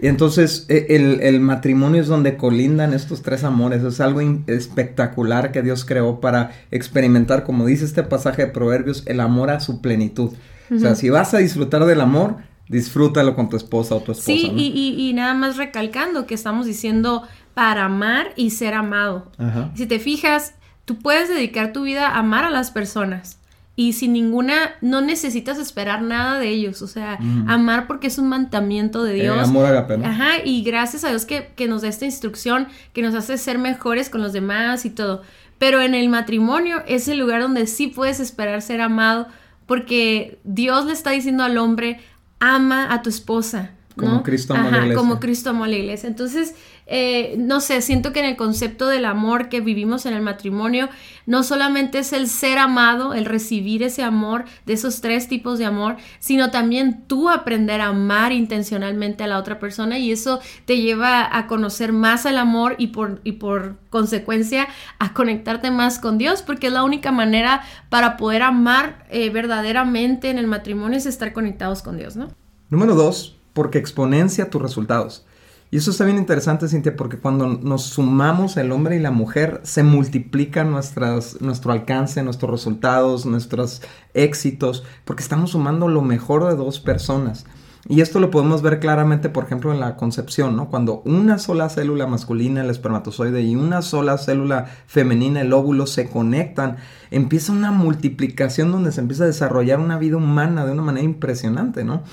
Y 0.00 0.06
entonces 0.06 0.66
e, 0.68 0.86
el, 0.90 1.20
el, 1.22 1.40
matrimonio 1.40 2.00
es 2.00 2.06
donde 2.06 2.36
colindan 2.36 2.92
estos 2.92 3.22
tres 3.22 3.42
amores. 3.42 3.82
Es 3.82 4.00
algo 4.00 4.20
espectacular 4.46 5.52
que 5.52 5.62
Dios 5.62 5.84
creó 5.84 6.20
para 6.20 6.52
experimentar, 6.70 7.44
como 7.44 7.66
dice 7.66 7.84
este 7.84 8.02
pasaje 8.02 8.46
de 8.46 8.52
Proverbios, 8.52 9.02
el 9.06 9.20
amor 9.20 9.50
a 9.50 9.60
su 9.60 9.80
plenitud. 9.80 10.32
O 10.74 10.78
sea, 10.78 10.94
si 10.94 11.08
vas 11.08 11.32
a 11.32 11.38
disfrutar 11.38 11.86
del 11.86 12.02
amor, 12.02 12.36
disfrútalo 12.68 13.34
con 13.34 13.48
tu 13.48 13.56
esposa 13.56 13.94
o 13.94 14.00
tu 14.00 14.12
esposa. 14.12 14.26
Sí, 14.26 14.52
y, 14.56 14.94
y, 14.98 15.12
nada 15.12 15.34
más 15.34 15.56
recalcando 15.56 16.26
que 16.26 16.34
estamos 16.34 16.66
diciendo 16.66 17.22
para 17.54 17.86
amar 17.86 18.32
y 18.36 18.50
ser 18.50 18.74
amado. 18.74 19.30
Si 19.74 19.86
te 19.86 19.98
fijas, 19.98 20.54
tú 20.84 20.98
puedes 20.98 21.28
dedicar 21.28 21.72
tu 21.72 21.82
vida 21.82 22.08
a 22.08 22.18
amar 22.18 22.44
a 22.44 22.50
las 22.50 22.70
personas 22.70 23.38
y 23.78 23.92
sin 23.92 24.12
ninguna, 24.12 24.72
no 24.80 25.00
necesitas 25.00 25.56
esperar 25.56 26.02
nada 26.02 26.40
de 26.40 26.48
ellos, 26.48 26.82
o 26.82 26.88
sea, 26.88 27.16
amar 27.46 27.86
porque 27.86 28.08
es 28.08 28.18
un 28.18 28.28
mandamiento 28.28 29.04
de 29.04 29.12
eh, 29.12 29.22
Dios. 29.22 29.38
amor 29.38 29.66
agape, 29.66 30.04
Ajá, 30.04 30.44
y 30.44 30.64
gracias 30.64 31.04
a 31.04 31.10
Dios 31.10 31.24
que, 31.24 31.52
que 31.54 31.68
nos 31.68 31.82
da 31.82 31.88
esta 31.88 32.04
instrucción, 32.04 32.66
que 32.92 33.02
nos 33.02 33.14
hace 33.14 33.38
ser 33.38 33.56
mejores 33.56 34.10
con 34.10 34.20
los 34.20 34.32
demás 34.32 34.84
y 34.84 34.90
todo. 34.90 35.22
Pero 35.58 35.80
en 35.80 35.94
el 35.94 36.08
matrimonio 36.08 36.82
es 36.88 37.06
el 37.06 37.18
lugar 37.20 37.40
donde 37.40 37.68
sí 37.68 37.86
puedes 37.86 38.18
esperar 38.18 38.62
ser 38.62 38.80
amado, 38.80 39.28
porque 39.66 40.40
Dios 40.42 40.86
le 40.86 40.92
está 40.92 41.12
diciendo 41.12 41.44
al 41.44 41.56
hombre, 41.56 42.00
ama 42.40 42.88
a 42.90 42.98
tu 43.02 43.08
esposa. 43.08 43.70
Como 44.06 44.22
Cristo 44.22 44.54
amó 44.54 44.68
a 44.68 44.70
la 44.70 44.78
iglesia. 44.78 44.96
Como 44.96 45.20
Cristo 45.20 45.50
amó 45.50 45.64
a 45.64 45.68
la 45.68 45.76
iglesia. 45.76 46.08
Entonces, 46.08 46.54
eh, 46.90 47.34
no 47.38 47.60
sé, 47.60 47.82
siento 47.82 48.14
que 48.14 48.20
en 48.20 48.24
el 48.24 48.36
concepto 48.36 48.86
del 48.86 49.04
amor 49.04 49.50
que 49.50 49.60
vivimos 49.60 50.06
en 50.06 50.14
el 50.14 50.22
matrimonio, 50.22 50.88
no 51.26 51.42
solamente 51.42 51.98
es 51.98 52.14
el 52.14 52.28
ser 52.28 52.56
amado, 52.56 53.12
el 53.12 53.26
recibir 53.26 53.82
ese 53.82 54.02
amor, 54.02 54.46
de 54.64 54.72
esos 54.72 55.02
tres 55.02 55.28
tipos 55.28 55.58
de 55.58 55.66
amor, 55.66 55.96
sino 56.18 56.50
también 56.50 57.04
tú 57.06 57.28
aprender 57.28 57.82
a 57.82 57.88
amar 57.88 58.32
intencionalmente 58.32 59.24
a 59.24 59.26
la 59.26 59.38
otra 59.38 59.58
persona 59.58 59.98
y 59.98 60.12
eso 60.12 60.40
te 60.64 60.80
lleva 60.80 61.36
a 61.36 61.46
conocer 61.46 61.92
más 61.92 62.24
el 62.24 62.38
amor 62.38 62.74
y 62.78 62.88
por, 62.88 63.20
y 63.22 63.32
por 63.32 63.76
consecuencia 63.90 64.68
a 64.98 65.12
conectarte 65.12 65.70
más 65.70 65.98
con 65.98 66.16
Dios, 66.16 66.40
porque 66.40 66.68
es 66.68 66.72
la 66.72 66.84
única 66.84 67.12
manera 67.12 67.62
para 67.90 68.16
poder 68.16 68.42
amar 68.42 69.06
eh, 69.10 69.28
verdaderamente 69.28 70.30
en 70.30 70.38
el 70.38 70.46
matrimonio 70.46 70.96
es 70.96 71.06
estar 71.06 71.32
conectados 71.32 71.82
con 71.82 71.98
Dios, 71.98 72.16
¿no? 72.16 72.28
Número 72.70 72.94
dos, 72.94 73.37
porque 73.58 73.78
exponencia 73.78 74.50
tus 74.50 74.62
resultados. 74.62 75.26
Y 75.72 75.78
eso 75.78 75.90
está 75.90 76.04
bien 76.04 76.16
interesante, 76.16 76.68
Cintia, 76.68 76.94
porque 76.94 77.16
cuando 77.16 77.48
nos 77.48 77.82
sumamos 77.82 78.56
el 78.56 78.70
hombre 78.70 78.94
y 78.94 79.00
la 79.00 79.10
mujer, 79.10 79.60
se 79.64 79.82
multiplica 79.82 80.62
nuestras, 80.62 81.40
nuestro 81.40 81.72
alcance, 81.72 82.22
nuestros 82.22 82.52
resultados, 82.52 83.26
nuestros 83.26 83.82
éxitos, 84.14 84.84
porque 85.04 85.24
estamos 85.24 85.50
sumando 85.50 85.88
lo 85.88 86.02
mejor 86.02 86.46
de 86.46 86.54
dos 86.54 86.78
personas. 86.78 87.46
Y 87.88 88.00
esto 88.00 88.20
lo 88.20 88.30
podemos 88.30 88.62
ver 88.62 88.78
claramente, 88.78 89.28
por 89.28 89.42
ejemplo, 89.42 89.72
en 89.72 89.80
la 89.80 89.96
concepción, 89.96 90.54
¿no? 90.54 90.70
Cuando 90.70 91.02
una 91.04 91.40
sola 91.40 91.68
célula 91.68 92.06
masculina, 92.06 92.60
el 92.60 92.70
espermatozoide, 92.70 93.42
y 93.42 93.56
una 93.56 93.82
sola 93.82 94.18
célula 94.18 94.66
femenina, 94.86 95.40
el 95.40 95.52
óvulo, 95.52 95.88
se 95.88 96.08
conectan, 96.08 96.76
empieza 97.10 97.50
una 97.50 97.72
multiplicación 97.72 98.70
donde 98.70 98.92
se 98.92 99.00
empieza 99.00 99.24
a 99.24 99.26
desarrollar 99.26 99.80
una 99.80 99.98
vida 99.98 100.16
humana 100.16 100.64
de 100.64 100.70
una 100.70 100.82
manera 100.82 101.04
impresionante, 101.04 101.82
¿no? 101.82 102.04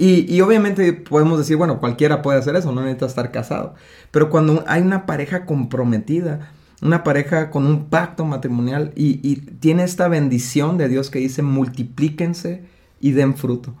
Y, 0.00 0.40
obviamente 0.42 0.92
podemos 0.92 1.38
decir, 1.38 1.56
bueno, 1.56 1.80
cualquiera 1.80 2.22
puede 2.22 2.38
hacer 2.38 2.54
eso, 2.54 2.70
no 2.70 2.82
necesita 2.82 3.06
estar 3.06 3.32
casado. 3.32 3.74
Pero 4.12 4.30
cuando 4.30 4.62
hay 4.68 4.82
una 4.82 5.06
pareja 5.06 5.44
comprometida, 5.44 6.52
una 6.80 7.02
pareja 7.02 7.50
con 7.50 7.66
un 7.66 7.86
pacto 7.86 8.24
matrimonial 8.24 8.92
y, 8.94 9.36
tiene 9.58 9.82
esta 9.82 10.06
bendición 10.06 10.78
de 10.78 10.88
Dios 10.88 11.10
que 11.10 11.18
dice, 11.18 11.42
multiplíquense 11.42 12.62
y 13.00 13.10
den 13.10 13.36
fruto. 13.36 13.74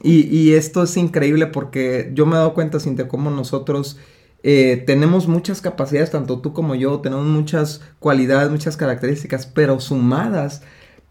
Y, 0.00 0.22
y, 0.26 0.54
esto 0.54 0.84
es 0.84 0.96
increíble 0.96 1.48
porque 1.48 2.12
yo 2.14 2.24
me 2.24 2.34
he 2.34 2.38
dado 2.38 2.54
cuenta, 2.54 2.78
Cintia, 2.78 3.08
cómo 3.08 3.30
nosotros 3.30 3.98
eh, 4.46 4.84
tenemos 4.86 5.26
muchas 5.26 5.62
capacidades, 5.62 6.10
tanto 6.10 6.38
tú 6.38 6.52
como 6.52 6.74
yo, 6.74 7.00
tenemos 7.00 7.24
muchas 7.24 7.80
cualidades, 7.98 8.50
muchas 8.50 8.76
características, 8.76 9.46
pero 9.46 9.80
sumadas 9.80 10.60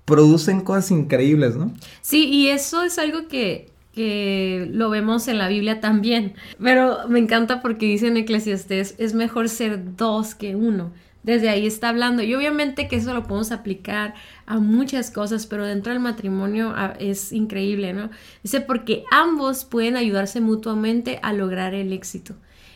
producen 0.06 0.62
cosas 0.62 0.92
increíbles, 0.92 1.56
¿no? 1.56 1.74
Sí, 2.02 2.30
y 2.30 2.50
eso 2.50 2.84
es 2.84 3.00
algo 3.00 3.28
que, 3.28 3.73
que 3.94 4.68
lo 4.72 4.90
vemos 4.90 5.28
en 5.28 5.38
la 5.38 5.48
Biblia 5.48 5.80
también. 5.80 6.34
Pero 6.62 7.08
me 7.08 7.20
encanta 7.20 7.62
porque 7.62 7.86
dice 7.86 8.08
en 8.08 8.18
Eclesiastés, 8.18 8.96
es 8.98 9.14
mejor 9.14 9.50
ser 9.50 9.96
dos 9.96 10.36
que 10.36 10.56
uno 10.56 10.92
desde 11.24 11.50
ahí 11.50 11.66
está 11.66 11.90
hablando. 11.90 12.22
Y 12.22 12.36
obviamente 12.36 12.88
que 12.88 12.98
eso 12.98 13.14
lo 13.14 13.24
podemos 13.24 13.52
aplicar 13.52 14.14
a 14.46 14.60
muchas 14.60 15.10
cosas, 15.10 15.48
pero 15.48 15.66
dentro 15.66 15.92
del 15.92 16.02
matrimonio 16.02 16.74
ah, 16.76 16.94
es 17.00 17.32
increíble, 17.32 17.94
¿no? 17.94 18.10
Dice, 18.44 18.62
porque 18.62 19.04
ambos 19.12 19.66
pueden 19.66 19.96
ayudarse 19.96 20.42
mutuamente 20.42 21.20
a 21.24 21.34
lograr 21.34 21.74
el 21.74 21.94
éxito. 21.94 22.36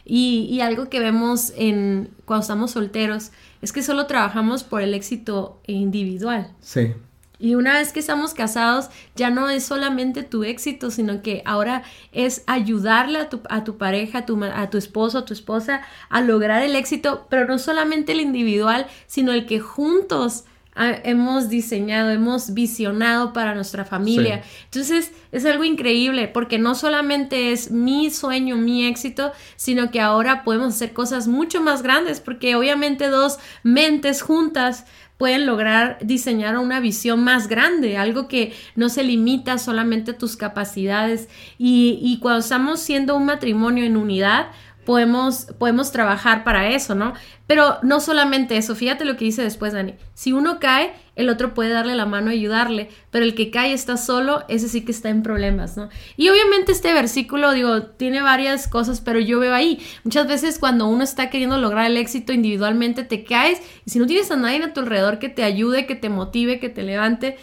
Y, 0.09 0.61
algo 0.61 0.89
que 0.89 1.01
vemos 1.01 1.51
en 1.57 2.09
cuando 2.23 2.41
estamos 2.41 2.71
solteros 2.71 3.31
es 3.61 3.73
que 3.73 3.83
solo 3.83 4.05
trabajamos 4.05 4.63
por 4.63 4.81
el 4.81 4.93
éxito 4.93 5.59
individual. 5.67 6.53
Sí. 6.61 6.93
Y 7.39 7.55
una 7.55 7.73
vez 7.73 7.93
que 7.93 7.99
estamos 7.99 8.33
casados, 8.33 8.89
ya 9.15 9.29
no 9.29 9.49
es 9.49 9.63
solamente 9.63 10.23
tu 10.23 10.43
éxito, 10.43 10.89
sino 10.89 11.21
que 11.21 11.43
ahora 11.45 11.83
es 12.11 12.43
ayudarle 12.47 13.19
a 13.19 13.29
tu, 13.29 13.41
a 13.49 13.63
tu 13.63 13.77
pareja, 13.77 14.19
a 14.19 14.25
tu, 14.25 14.43
a 14.43 14.69
tu 14.69 14.77
esposo, 14.77 15.19
a 15.19 15.25
tu 15.25 15.33
esposa 15.33 15.81
a 16.09 16.21
lograr 16.21 16.63
el 16.63 16.75
éxito, 16.75 17.27
pero 17.29 17.45
no 17.45 17.59
solamente 17.59 18.13
el 18.13 18.21
individual, 18.21 18.87
sino 19.05 19.33
el 19.33 19.45
que 19.45 19.59
juntos 19.59 20.45
ah, 20.75 20.95
hemos 21.03 21.49
diseñado, 21.49 22.09
hemos 22.09 22.55
visionado 22.55 23.33
para 23.33 23.53
nuestra 23.53 23.85
familia. 23.85 24.41
Entonces 24.65 25.11
es 25.31 25.45
algo 25.45 25.63
increíble 25.63 26.27
porque 26.27 26.57
no 26.57 26.73
solamente 26.73 27.51
es 27.51 27.69
mi 27.69 28.09
sueño, 28.09 28.55
mi 28.55 28.87
éxito, 28.87 29.31
sino 29.57 29.91
que 29.91 30.01
ahora 30.01 30.43
podemos 30.43 30.73
hacer 30.73 30.93
cosas 30.93 31.27
mucho 31.27 31.61
más 31.61 31.83
grandes 31.83 32.19
porque 32.19 32.55
obviamente 32.55 33.09
dos 33.09 33.37
mentes 33.61 34.23
juntas 34.23 34.85
pueden 35.17 35.45
lograr 35.45 35.97
diseñar 36.01 36.57
una 36.57 36.79
visión 36.79 37.23
más 37.23 37.47
grande, 37.47 37.97
algo 37.97 38.27
que 38.27 38.53
no 38.75 38.89
se 38.89 39.03
limita 39.03 39.57
solamente 39.57 40.11
a 40.11 40.17
tus 40.17 40.37
capacidades. 40.37 41.27
Y, 41.57 42.19
cuando 42.21 42.39
estamos 42.39 42.79
siendo 42.79 43.15
un 43.15 43.25
matrimonio 43.25 43.83
en 43.83 43.97
unidad, 43.97 44.47
podemos, 44.85 45.47
podemos 45.57 45.91
trabajar 45.91 46.43
para 46.43 46.69
eso, 46.69 46.95
¿no? 46.95 47.13
Pero 47.47 47.77
no 47.81 47.99
solamente 47.99 48.57
eso, 48.57 48.75
fíjate 48.75 49.05
lo 49.05 49.17
que 49.17 49.25
dice 49.25 49.41
después 49.41 49.73
Dani. 49.73 49.95
Si 50.13 50.33
uno 50.33 50.59
cae, 50.59 50.93
el 51.17 51.29
otro 51.29 51.53
puede 51.53 51.71
darle 51.71 51.95
la 51.95 52.05
mano 52.05 52.31
y 52.31 52.35
ayudarle, 52.35 52.89
pero 53.11 53.25
el 53.25 53.35
que 53.35 53.51
cae 53.51 53.73
está 53.73 53.97
solo, 53.97 54.45
ese 54.47 54.69
sí 54.69 54.85
que 54.85 54.91
está 54.91 55.09
en 55.09 55.23
problemas, 55.23 55.75
¿no? 55.75 55.89
Y 56.15 56.29
obviamente 56.29 56.71
este 56.71 56.93
versículo, 56.93 57.51
digo, 57.51 57.81
tiene 57.83 58.21
varias 58.21 58.67
cosas, 58.67 59.01
pero 59.01 59.19
yo 59.19 59.39
veo 59.39 59.53
ahí, 59.53 59.79
muchas 60.03 60.27
veces 60.27 60.59
cuando 60.59 60.87
uno 60.87 61.03
está 61.03 61.29
queriendo 61.29 61.57
lograr 61.57 61.87
el 61.87 61.97
éxito 61.97 62.31
individualmente, 62.31 63.03
te 63.03 63.23
caes 63.23 63.59
y 63.85 63.89
si 63.89 63.99
no 63.99 64.05
tienes 64.05 64.31
a 64.31 64.37
nadie 64.37 64.63
a 64.63 64.73
tu 64.73 64.79
alrededor 64.79 65.19
que 65.19 65.29
te 65.29 65.43
ayude, 65.43 65.85
que 65.85 65.95
te 65.95 66.09
motive, 66.09 66.59
que 66.59 66.69
te 66.69 66.83
levante, 66.83 67.37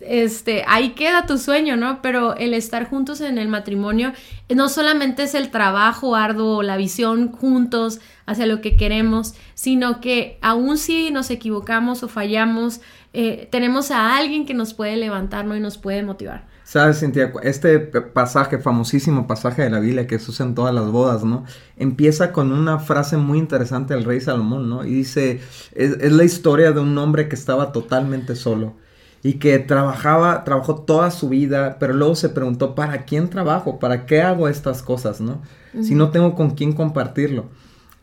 este, 0.00 0.64
ahí 0.66 0.90
queda 0.90 1.26
tu 1.26 1.38
sueño, 1.38 1.76
¿no? 1.76 2.00
Pero 2.02 2.36
el 2.36 2.54
estar 2.54 2.88
juntos 2.88 3.20
en 3.20 3.38
el 3.38 3.48
matrimonio 3.48 4.12
no 4.48 4.68
solamente 4.68 5.24
es 5.24 5.34
el 5.34 5.50
trabajo 5.50 6.16
arduo, 6.16 6.62
la 6.62 6.76
visión 6.76 7.32
juntos 7.32 8.00
hacia 8.26 8.46
lo 8.46 8.60
que 8.60 8.76
queremos, 8.76 9.34
sino 9.54 10.00
que 10.00 10.38
aun 10.42 10.78
si 10.78 11.10
nos 11.10 11.30
equivocamos 11.30 12.02
o 12.02 12.08
fallamos, 12.08 12.80
eh, 13.12 13.48
tenemos 13.50 13.90
a 13.90 14.16
alguien 14.16 14.46
que 14.46 14.54
nos 14.54 14.74
puede 14.74 14.96
levantarnos 14.96 15.56
y 15.56 15.60
nos 15.60 15.78
puede 15.78 16.02
motivar. 16.02 16.48
Sabes, 16.62 17.00
Cintia, 17.00 17.32
este 17.42 17.80
pasaje, 17.80 18.58
famosísimo 18.58 19.26
pasaje 19.26 19.62
de 19.62 19.70
la 19.70 19.80
Biblia 19.80 20.06
que 20.06 20.20
se 20.20 20.30
usa 20.30 20.46
en 20.46 20.54
todas 20.54 20.72
las 20.72 20.88
bodas, 20.92 21.24
¿no? 21.24 21.44
Empieza 21.76 22.30
con 22.30 22.52
una 22.52 22.78
frase 22.78 23.16
muy 23.16 23.38
interesante 23.38 23.94
del 23.94 24.04
rey 24.04 24.20
Salomón, 24.20 24.70
¿no? 24.70 24.84
Y 24.84 24.90
dice, 24.90 25.40
es 25.72 26.12
la 26.12 26.22
historia 26.22 26.70
de 26.70 26.78
un 26.78 26.96
hombre 26.96 27.28
que 27.28 27.34
estaba 27.34 27.72
totalmente 27.72 28.36
solo 28.36 28.76
y 29.22 29.34
que 29.34 29.58
trabajaba, 29.58 30.44
trabajó 30.44 30.76
toda 30.76 31.10
su 31.10 31.28
vida, 31.28 31.76
pero 31.78 31.92
luego 31.92 32.14
se 32.16 32.30
preguntó, 32.30 32.74
¿para 32.74 33.04
quién 33.04 33.28
trabajo? 33.28 33.78
¿Para 33.78 34.06
qué 34.06 34.22
hago 34.22 34.48
estas 34.48 34.82
cosas, 34.82 35.20
no? 35.20 35.42
Si 35.82 35.94
no 35.94 36.10
tengo 36.10 36.34
con 36.34 36.50
quién 36.50 36.72
compartirlo. 36.72 37.46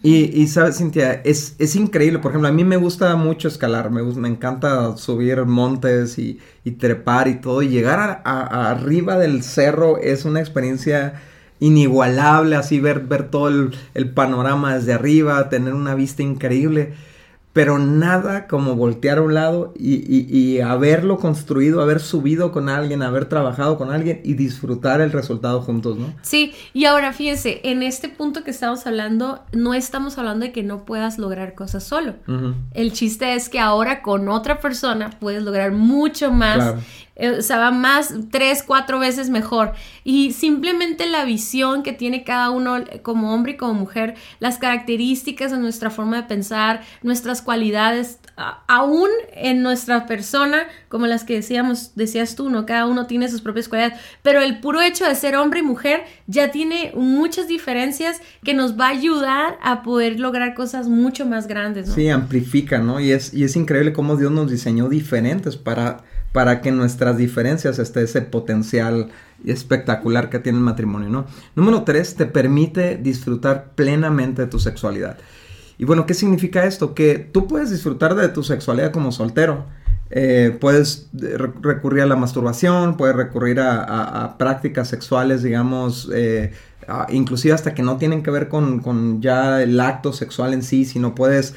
Y, 0.03 0.25
y 0.39 0.47
sabes, 0.47 0.77
Cintia, 0.77 1.13
es, 1.25 1.55
es, 1.57 1.75
increíble. 1.75 2.19
Por 2.19 2.31
ejemplo, 2.31 2.47
a 2.47 2.51
mí 2.51 2.63
me 2.63 2.77
gusta 2.77 3.15
mucho 3.15 3.47
escalar, 3.47 3.89
me, 3.89 4.03
me 4.03 4.27
encanta 4.27 4.95
subir 4.95 5.43
montes 5.45 6.19
y, 6.19 6.39
y, 6.63 6.71
trepar 6.71 7.27
y 7.27 7.41
todo. 7.41 7.63
Y 7.63 7.69
llegar 7.69 8.21
a, 8.23 8.69
arriba 8.69 9.17
del 9.17 9.41
cerro 9.41 9.97
es 9.97 10.23
una 10.23 10.39
experiencia 10.39 11.21
inigualable, 11.59 12.55
así 12.55 12.79
ver, 12.79 13.01
ver 13.01 13.31
todo 13.31 13.47
el, 13.47 13.71
el 13.95 14.11
panorama 14.11 14.75
desde 14.75 14.93
arriba, 14.93 15.49
tener 15.49 15.73
una 15.73 15.95
vista 15.95 16.21
increíble 16.21 16.93
pero 17.57 17.79
nada 17.79 18.45
como 18.45 18.75
voltear 18.75 19.17
a 19.17 19.23
un 19.23 19.33
lado 19.33 19.73
y, 19.75 20.59
haberlo 20.59 21.17
construido, 21.17 21.81
haber 21.81 21.99
subido 21.99 22.51
con 22.51 22.69
alguien, 22.69 23.01
haber 23.01 23.25
trabajado 23.25 23.79
con 23.79 23.89
alguien 23.89 24.21
y 24.23 24.35
disfrutar 24.35 25.01
el 25.01 25.11
resultado 25.11 25.61
juntos, 25.61 25.97
¿no? 25.97 26.13
Sí, 26.21 26.53
y 26.73 26.85
ahora 26.85 27.13
fíjense, 27.13 27.61
en 27.63 27.81
este 27.81 28.09
punto 28.09 28.43
que 28.43 28.51
estamos 28.51 28.85
hablando, 28.85 29.43
no 29.53 29.73
estamos 29.73 30.19
hablando 30.19 30.45
de 30.45 30.51
que 30.51 30.61
no 30.61 30.85
puedas 30.85 31.17
lograr 31.17 31.55
cosas 31.55 31.83
solo. 31.83 32.13
El 32.75 32.93
chiste 32.93 33.33
es 33.33 33.49
que 33.49 33.59
ahora 33.59 34.03
con 34.03 34.29
otra 34.29 34.59
persona 34.59 35.09
puedes 35.19 35.41
lograr 35.41 35.71
mucho 35.71 36.31
más 36.31 36.75
eh, 36.75 37.06
o 37.19 37.41
sea, 37.41 37.57
va 37.57 37.71
más, 37.71 38.13
tres, 38.31 38.63
cuatro 38.63 38.99
veces 38.99 39.29
mejor. 39.29 39.73
Y 40.03 40.31
simplemente 40.33 41.05
la 41.07 41.25
visión 41.25 41.83
que 41.83 41.93
tiene 41.93 42.23
cada 42.23 42.51
uno 42.51 42.83
como 43.01 43.33
hombre 43.33 43.53
y 43.53 43.57
como 43.57 43.73
mujer, 43.73 44.15
las 44.39 44.57
características 44.57 45.51
de 45.51 45.57
nuestra 45.57 45.89
forma 45.89 46.17
de 46.17 46.23
pensar, 46.23 46.81
nuestras 47.01 47.41
cualidades, 47.41 48.19
aún 48.67 49.09
en 49.33 49.63
nuestra 49.63 50.05
persona, 50.05 50.67
como 50.89 51.07
las 51.07 51.23
que 51.23 51.33
decíamos, 51.33 51.93
decías 51.95 52.35
tú, 52.35 52.49
¿no? 52.49 52.65
Cada 52.65 52.85
uno 52.85 53.07
tiene 53.07 53.29
sus 53.29 53.41
propias 53.41 53.67
cualidades, 53.67 53.99
pero 54.21 54.41
el 54.41 54.59
puro 54.59 54.81
hecho 54.81 55.05
de 55.05 55.15
ser 55.15 55.35
hombre 55.35 55.61
y 55.61 55.63
mujer 55.63 56.03
ya 56.27 56.51
tiene 56.51 56.91
muchas 56.95 57.47
diferencias 57.47 58.21
que 58.43 58.53
nos 58.53 58.79
va 58.79 58.87
a 58.87 58.89
ayudar 58.89 59.57
a 59.63 59.81
poder 59.81 60.19
lograr 60.19 60.53
cosas 60.53 60.87
mucho 60.87 61.25
más 61.25 61.47
grandes, 61.47 61.87
¿no? 61.87 61.95
Sí, 61.95 62.09
amplifica, 62.09 62.77
¿no? 62.77 62.99
Y 62.99 63.11
es, 63.11 63.33
y 63.33 63.43
es 63.43 63.55
increíble 63.55 63.93
cómo 63.93 64.17
Dios 64.17 64.31
nos 64.31 64.51
diseñó 64.51 64.87
diferentes 64.87 65.57
para 65.57 66.03
para 66.31 66.61
que 66.61 66.71
nuestras 66.71 67.17
diferencias 67.17 67.79
esté 67.79 68.03
ese 68.03 68.21
potencial 68.21 69.09
espectacular 69.45 70.29
que 70.29 70.39
tiene 70.39 70.57
el 70.57 70.63
matrimonio, 70.63 71.09
¿no? 71.09 71.25
Número 71.55 71.83
tres, 71.83 72.15
te 72.15 72.25
permite 72.25 72.97
disfrutar 72.97 73.71
plenamente 73.75 74.43
de 74.43 74.47
tu 74.47 74.59
sexualidad. 74.59 75.17
Y 75.77 75.85
bueno, 75.85 76.05
¿qué 76.05 76.13
significa 76.13 76.65
esto? 76.65 76.93
Que 76.93 77.17
tú 77.19 77.47
puedes 77.47 77.69
disfrutar 77.69 78.15
de 78.15 78.29
tu 78.29 78.43
sexualidad 78.43 78.91
como 78.91 79.11
soltero. 79.11 79.65
Eh, 80.09 80.57
puedes 80.59 81.09
recurrir 81.13 82.03
a 82.03 82.05
la 82.05 82.15
masturbación, 82.15 82.97
puedes 82.97 83.15
recurrir 83.15 83.59
a, 83.59 84.35
prácticas 84.39 84.87
sexuales, 84.87 85.43
digamos, 85.43 86.09
eh, 86.13 86.53
inclusive 87.09 87.53
hasta 87.53 87.73
que 87.73 87.83
no 87.83 87.97
tienen 87.97 88.23
que 88.23 88.31
ver 88.31 88.47
con, 88.47 88.79
con 88.79 89.21
ya 89.21 89.61
el 89.61 89.79
acto 89.79 90.13
sexual 90.13 90.53
en 90.53 90.63
sí, 90.63 90.85
sino 90.85 91.13
puedes 91.13 91.55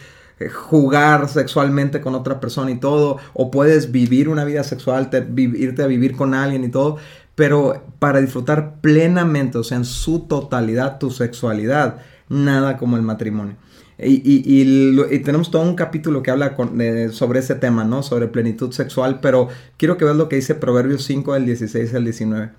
jugar 0.49 1.28
sexualmente 1.28 2.00
con 2.00 2.14
otra 2.14 2.40
persona 2.40 2.70
y 2.70 2.76
todo, 2.76 3.18
o 3.35 3.50
puedes 3.50 3.92
vivir 3.92 4.28
una 4.28 4.44
vida 4.44 4.64
sexual, 4.64 5.11
irte 5.37 5.82
a 5.82 5.87
vivir 5.87 6.16
con 6.16 6.35
alguien 6.35 6.64
y 6.64 6.68
todo, 6.68 6.97
pero 7.35 7.82
para 7.99 8.20
disfrutar 8.20 8.80
plenamente, 8.80 9.59
o 9.59 9.64
sea, 9.64 9.76
en 9.76 9.85
su 9.85 10.20
totalidad, 10.20 10.99
tu 10.99 11.11
sexualidad, 11.11 11.99
nada 12.28 12.76
como 12.76 12.97
el 12.97 13.02
matrimonio. 13.02 13.56
Y, 14.02 15.20
tenemos 15.25 15.50
todo 15.50 15.62
un 15.62 15.75
capítulo 15.75 16.23
que 16.23 16.30
habla 16.30 16.56
sobre 17.12 17.40
ese 17.40 17.54
tema, 17.54 17.85
¿no? 17.85 18.02
Sobre 18.02 18.28
plenitud 18.28 18.73
sexual, 18.73 19.20
pero 19.20 19.49
quiero 19.76 19.99
que 19.99 20.06
veas 20.06 20.16
lo 20.16 20.28
que 20.28 20.37
dice 20.37 20.54
Proverbios 20.54 21.04
5 21.04 21.35
del 21.35 21.44
16 21.44 21.94
al 21.94 22.04
19. 22.04 22.50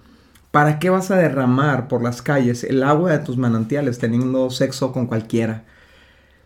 ¿Para 0.52 0.78
qué 0.80 0.90
vas 0.90 1.10
a 1.10 1.16
derramar 1.16 1.88
por 1.88 2.04
las 2.04 2.22
calles 2.22 2.64
el 2.64 2.84
agua 2.84 3.12
de 3.12 3.20
tus 3.20 3.38
manantiales 3.38 3.98
teniendo 3.98 4.50
sexo 4.52 4.92
con 4.92 5.08
cualquiera? 5.08 5.64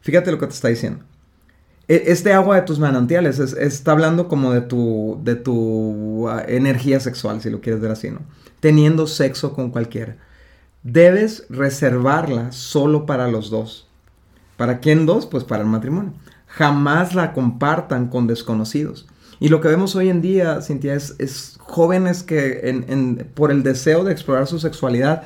Fíjate 0.01 0.31
lo 0.31 0.39
que 0.39 0.47
te 0.47 0.53
está 0.53 0.67
diciendo. 0.69 1.03
E, 1.87 2.03
este 2.07 2.33
agua 2.33 2.55
de 2.55 2.61
tus 2.63 2.79
manantiales 2.79 3.39
está 3.39 3.91
hablando 3.91 4.27
como 4.27 4.53
de 4.53 4.61
tu, 4.61 5.19
de 5.23 5.35
tu 5.35 6.27
ah, 6.29 6.43
energía 6.47 6.99
sexual, 6.99 7.41
si 7.41 7.49
lo 7.49 7.61
quieres 7.61 7.81
ver 7.81 7.91
así, 7.91 8.09
¿no? 8.09 8.21
Teniendo 8.59 9.07
sexo 9.07 9.53
con 9.53 9.71
cualquiera. 9.71 10.17
debes 10.83 11.45
reservarla 11.49 12.51
solo 12.51 13.05
para 13.05 13.27
los 13.27 13.49
dos. 13.49 13.87
¿Para 14.57 14.79
quién 14.79 15.05
dos? 15.05 15.25
Pues 15.25 15.43
para 15.43 15.63
el 15.63 15.69
matrimonio. 15.69 16.13
Jamás 16.47 17.13
la 17.13 17.33
compartan 17.33 18.07
con 18.07 18.27
desconocidos. 18.27 19.07
Y 19.39 19.49
lo 19.49 19.59
que 19.59 19.67
vemos 19.67 19.95
hoy 19.95 20.09
en 20.09 20.21
día, 20.21 20.61
Cintia, 20.61 20.93
es, 20.93 21.57
jóvenes 21.59 22.23
que 22.23 23.25
por 23.33 23.51
el 23.51 23.63
deseo 23.63 24.03
de 24.03 24.11
explorar 24.13 24.47
su 24.47 24.59
sexualidad, 24.59 25.23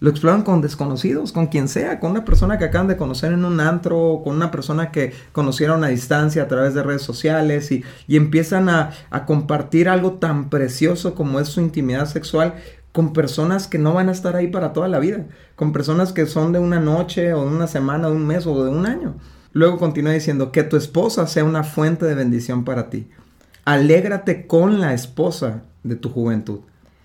lo 0.00 0.10
exploran 0.10 0.42
con 0.42 0.60
desconocidos, 0.60 1.32
con 1.32 1.48
quien 1.48 1.68
sea, 1.68 1.98
con 1.98 2.12
una 2.12 2.24
persona 2.24 2.58
que 2.58 2.64
acaban 2.64 2.88
de 2.88 2.96
conocer 2.96 3.32
en 3.32 3.44
un 3.44 3.60
antro, 3.60 4.20
con 4.22 4.36
una 4.36 4.50
persona 4.50 4.90
que 4.90 5.12
conocieron 5.32 5.82
a 5.84 5.88
distancia 5.88 6.42
a 6.42 6.48
través 6.48 6.74
de 6.74 6.82
redes 6.82 7.02
sociales 7.02 7.72
y, 7.72 7.84
empiezan 8.08 8.68
a, 8.68 8.90
a, 9.10 9.26
compartir 9.26 9.88
algo 9.88 10.14
tan 10.14 10.50
precioso 10.50 11.14
como 11.14 11.40
es 11.40 11.48
su 11.48 11.60
intimidad 11.60 12.06
sexual 12.06 12.54
con 12.92 13.12
personas 13.12 13.68
que 13.68 13.78
no 13.78 13.94
van 13.94 14.08
a 14.08 14.12
estar 14.12 14.34
ahí 14.36 14.48
para 14.48 14.72
toda 14.72 14.88
la 14.88 14.98
vida, 14.98 15.26
con 15.56 15.72
personas 15.72 16.12
que 16.12 16.26
son 16.26 16.52
de 16.52 16.58
una 16.58 16.80
noche 16.80 17.32
o 17.32 17.44
de 17.44 17.54
una 17.54 17.66
semana, 17.66 18.08
de 18.08 18.16
un 18.16 18.26
mes 18.26 18.46
o 18.46 18.64
de 18.64 18.70
un 18.70 18.86
año. 18.86 19.16
Luego 19.52 19.78
continúa 19.78 20.12
diciendo 20.12 20.52
que 20.52 20.62
tu 20.62 20.76
esposa 20.76 21.26
sea 21.26 21.44
una 21.44 21.64
fuente 21.64 22.06
de 22.06 22.14
bendición 22.14 22.64
para 22.64 22.90
ti. 22.90 23.08
Alégrate 23.64 24.46
con 24.46 24.80
la 24.80 24.94
esposa 24.94 25.62
de 25.82 25.96
tu 25.96 26.10
juventud. 26.10 26.60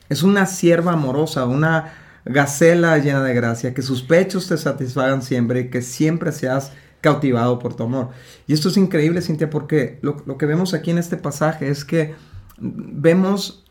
Es 0.09 0.23
una 0.23 0.45
sierva 0.45 0.93
amorosa, 0.93 1.45
una 1.45 2.02
gacela 2.25 2.98
llena 2.98 3.24
de 3.24 3.34
gracia, 3.34 3.74
que 3.74 3.82
sus 3.82 4.01
pechos 4.01 4.48
te 4.48 4.58
satisfagan 4.58 5.22
siempre 5.22 5.62
y 5.62 5.70
que 5.70 5.82
siempre 5.82 6.32
seas 6.32 6.72
cautivado 7.01 7.60
por 7.60 7.75
tu 7.75 7.84
amor. 7.84 8.10
Y 8.48 8.53
esto 8.53 8.70
es 8.70 8.77
increíble, 8.77 9.22
Cintia, 9.22 9.50
porque 9.50 10.00
lo, 10.01 10.38
que 10.38 10.46
vemos 10.46 10.74
aquí 10.74 10.92
en 10.92 10.98
este 10.98 11.18
pasaje 11.18 11.70
es 11.70 11.84
que 11.84 12.15
vemos 12.58 13.65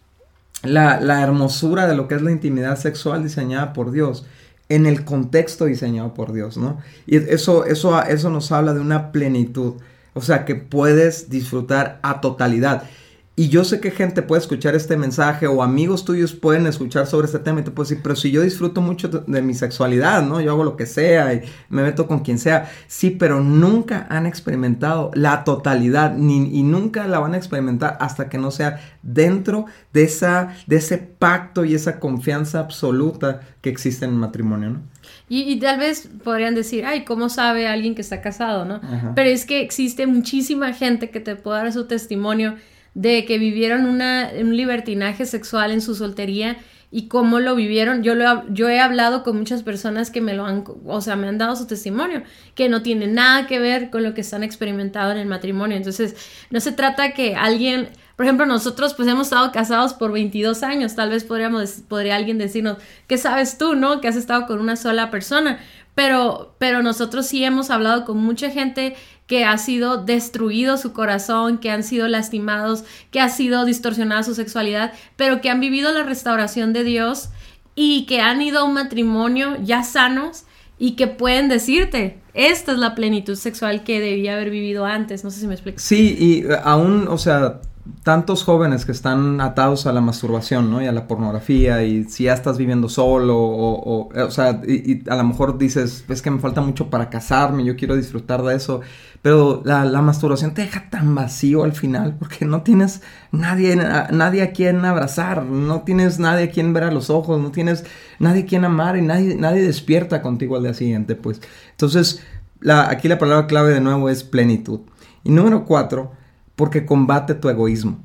la, 0.63 1.01
la, 1.01 1.23
hermosura 1.23 1.87
de 1.87 1.97
lo 1.97 2.09
que 2.09 2.15
es 2.15 2.23
la 2.23 2.31
intimidad 2.31 2.79
sexual 2.79 3.23
diseñada 3.23 3.73
por 3.73 3.91
Dios 3.91 4.27
en 4.69 4.87
el 4.87 5.05
contexto 5.05 5.67
diseñado 5.67 6.15
por 6.15 6.33
Dios, 6.33 6.57
¿no? 6.57 6.79
Y 7.07 7.17
eso, 7.17 7.67
eso, 7.67 8.03
eso 8.03 8.31
nos 8.31 8.53
habla 8.53 8.73
de 8.73 8.81
una 8.81 9.13
plenitud, 9.13 9.75
o 10.15 10.21
sea, 10.23 10.45
que 10.45 10.55
puedes 10.55 11.29
disfrutar 11.29 12.01
a 12.03 12.21
totalidad. 12.21 12.85
Y 13.35 13.49
yo 13.49 13.65
sé 13.65 13.81
que 13.81 13.91
gente 13.91 14.21
puede 14.21 14.43
escuchar 14.43 14.75
este 14.75 14.95
mensaje 14.99 15.47
o 15.47 15.63
amigos 15.63 16.05
tuyos 16.05 16.35
pueden 16.35 16.67
escuchar 16.67 17.07
sobre 17.07 17.25
este 17.25 17.39
tema 17.39 17.61
y 17.61 17.65
te 17.65 17.71
puedo 17.71 17.89
decir, 17.89 18.03
pero 18.03 18.15
si 18.15 18.31
yo 18.31 18.43
disfruto 18.43 18.83
mucho 18.83 19.09
de, 19.09 19.41
mi 19.41 19.55
sexualidad, 19.55 20.23
¿no? 20.23 20.43
Yo 20.43 20.51
hago 20.53 20.65
lo 20.65 20.77
que 20.77 20.85
sea 20.85 21.33
y 21.33 21.43
me 21.71 21.83
meto 21.83 22.07
con 22.07 22.21
quien 22.21 22.39
sea. 22.39 22.71
Sí, 22.89 23.09
pero 23.11 23.41
nunca 23.41 24.07
han 24.11 24.27
experimentado 24.27 25.11
la 25.15 25.45
totalidad 25.45 26.15
ni, 26.15 26.59
y 26.59 26.63
nunca 26.63 27.07
la 27.07 27.21
van 27.21 27.33
a 27.33 27.39
experimentar 27.39 27.97
hasta 28.01 28.29
que 28.29 28.37
no 28.37 28.51
sea 28.51 28.81
dentro 29.01 29.65
de, 29.95 30.05
esa, 30.05 30.55
de 30.67 30.77
ese 30.77 30.99
pacto 30.99 31.65
y 31.65 31.75
esa 31.75 32.01
confianza 32.01 32.61
absoluta 32.61 33.41
que 33.63 33.71
existe 33.71 34.05
en 34.05 34.11
el 34.11 34.19
matrimonio, 34.19 34.71
¿no? 34.71 34.83
Y, 35.31 35.59
tal 35.59 35.79
vez 35.79 36.11
podrían 36.23 36.55
decir, 36.55 36.85
ay, 36.85 37.07
¿cómo 37.07 37.31
sabe 37.31 37.67
alguien 37.67 37.95
que 37.95 38.03
está 38.03 38.21
casado, 38.21 38.67
no? 38.67 38.83
Pero 39.15 39.31
es 39.31 39.47
que 39.47 39.63
existe 39.63 40.07
muchísima 40.07 40.75
gente 40.75 41.09
que 41.09 41.21
te 41.21 41.37
puede 41.37 41.63
dar 41.63 41.73
su 41.73 41.87
testimonio 41.87 42.57
de 42.95 43.25
que 43.25 43.39
vivieron 43.39 43.87
una, 43.87 44.31
un 44.39 44.57
libertinaje 44.57 45.27
sexual 45.27 45.71
en 45.71 45.81
su 45.81 45.95
soltería 45.95 46.59
y 46.93 47.09
cómo 47.09 47.41
lo 47.41 47.57
vivieron. 47.57 48.03
Yo, 48.03 48.15
lo, 48.15 48.47
yo 48.51 48.69
he 48.69 48.79
hablado 48.79 49.25
con 49.25 49.39
muchas 49.39 49.63
personas 49.63 50.11
que 50.11 50.21
me 50.21 50.35
lo 50.35 50.45
han, 50.45 50.63
o 50.85 51.01
sea, 51.01 51.17
me 51.17 51.27
han 51.27 51.39
dado 51.39 51.57
su 51.57 51.67
testimonio, 51.67 52.23
que 52.55 52.69
no 52.69 52.83
tiene 52.83 53.07
nada 53.07 53.47
que 53.47 53.59
ver 53.59 53.89
con 53.89 54.03
lo 54.03 54.13
que 54.13 54.21
están 54.21 54.45
experimentado 54.45 55.11
en 55.11 55.17
el 55.17 55.27
matrimonio. 55.27 55.77
Entonces, 55.77 56.15
no 56.51 56.61
se 56.61 56.71
trata 56.71 57.15
que 57.15 57.35
alguien, 57.35 57.89
por 58.15 58.27
ejemplo, 58.27 58.45
nosotros 58.45 58.93
pues 58.93 59.09
hemos 59.09 59.29
estado 59.29 59.51
casados 59.53 59.95
por 59.95 60.13
22 60.13 60.63
años, 60.63 60.95
tal 60.95 61.09
vez 61.09 61.25
podríamos, 61.25 61.83
podría 61.89 62.15
alguien 62.15 62.37
decirnos, 62.37 62.77
¿qué 63.07 63.17
sabes 63.17 63.57
tú, 63.57 63.75
no? 63.75 64.03
Que 64.03 64.09
has 64.09 64.17
estado 64.17 64.47
con 64.47 64.61
una 64.61 64.77
sola 64.77 65.11
persona. 65.11 65.59
Pero, 65.95 66.55
pero 66.59 66.83
nosotros 66.83 67.27
sí 67.27 67.45
hemos 67.45 67.71
hablado 67.71 68.07
con 68.07 68.17
mucha 68.17 68.51
gente 68.51 68.97
que 69.33 69.47
ha 69.47 69.57
sido 69.57 69.97
destruido 69.97 70.77
su 70.77 70.93
corazón, 70.93 71.57
que 71.57 71.71
han 71.71 71.85
sido 71.85 72.07
lastimados, 72.07 72.85
que 73.11 73.19
ha 73.19 73.31
sido 73.31 73.65
distorsionada 73.65 74.23
su 74.25 74.35
sexualidad, 74.35 74.93
pero 75.17 75.41
que 75.41 75.49
han 75.49 75.59
vivido 75.59 75.91
la 75.91 76.03
restauración 76.03 76.75
de 76.75 76.85
Dios 76.85 77.31
y 77.75 78.05
que 78.05 78.21
han 78.21 78.43
ido 78.43 78.59
a 78.59 78.65
un 78.65 78.75
matrimonio 78.75 79.57
ya 79.63 79.85
sanos 79.85 80.45
y 80.79 80.97
que 80.97 81.07
pueden 81.07 81.49
decirte, 81.49 82.19
esta 82.35 82.73
es 82.73 82.79
la 82.79 82.95
plenitud 82.95 83.37
sexual 83.37 83.85
que 83.85 84.01
debía 84.01 84.35
haber 84.35 84.51
vivido 84.51 84.85
antes, 84.85 85.25
no 85.25 85.31
sé 85.31 85.41
si 85.41 85.47
me 85.47 85.55
explico. 85.55 85.79
Sí, 85.79 86.15
y 86.21 86.45
aún, 86.63 87.09
o 87.09 87.17
sea, 87.17 87.63
tantos 88.05 88.45
jóvenes 88.45 88.85
que 88.85 88.93
están 88.93 89.41
atados 89.41 89.87
a 89.87 89.93
la 89.93 90.01
masturbación, 90.01 90.71
¿no? 90.71 90.81
Y 90.81 90.87
a 90.87 90.93
la 90.93 91.09
pornografía, 91.09 91.83
y 91.83 92.05
si 92.05 92.25
ya 92.25 92.35
estás 92.35 92.57
viviendo 92.57 92.89
solo, 92.89 93.37
o, 93.39 94.11
sea, 94.31 94.61
y, 94.67 95.03
a 95.09 95.17
lo 95.17 95.25
mejor 95.25 95.59
dices, 95.59 96.05
es 96.09 96.23
que 96.23 96.31
me 96.31 96.39
falta 96.39 96.61
mucho 96.61 96.91
para 96.91 97.11
casarme, 97.11 97.65
yo 97.65 97.75
quiero 97.75 97.97
disfrutar 97.97 98.43
de 98.43 98.55
eso, 98.55 98.83
pero 99.21 99.63
la, 99.65 99.85
masturbación 100.01 100.55
te 100.55 100.63
deja 100.63 100.91
tan 100.91 101.15
vacío 101.15 101.65
al 101.65 101.73
final, 101.73 102.17
porque 102.19 102.45
no 102.45 102.63
tienes 102.63 103.03
nadie, 103.33 103.75
nadie 103.77 104.43
a 104.43 104.53
quien 104.53 104.85
abrazar, 104.85 105.45
no 105.45 105.83
tienes 105.83 106.21
nadie 106.21 106.45
a 106.45 106.51
quien 106.51 106.73
ver 106.73 106.85
a 106.85 106.93
los 106.93 107.11
ojos, 107.11 107.41
no 107.41 107.51
tienes 107.51 107.85
nadie 108.21 108.43
a 108.43 108.47
quien 108.47 108.65
amar, 108.65 108.97
y 108.97 109.03
nadie, 109.03 109.35
nadie 109.35 109.63
despierta 109.63 110.23
contigo 110.23 110.57
al 110.57 110.63
día 110.63 110.75
siguiente, 110.75 111.17
pues. 111.17 111.41
Entonces, 111.73 112.23
aquí 112.69 113.09
la 113.09 113.19
palabra 113.19 113.49
clave 113.49 113.75
de 113.75 113.81
nuevo 113.81 114.09
es 114.09 114.23
plenitud. 114.23 114.81
Y 115.25 115.31
número 115.31 115.65
cuatro, 115.65 116.13
porque 116.57 116.87
combate 116.87 117.35
tu 117.35 117.49
egoísmo. 117.49 117.99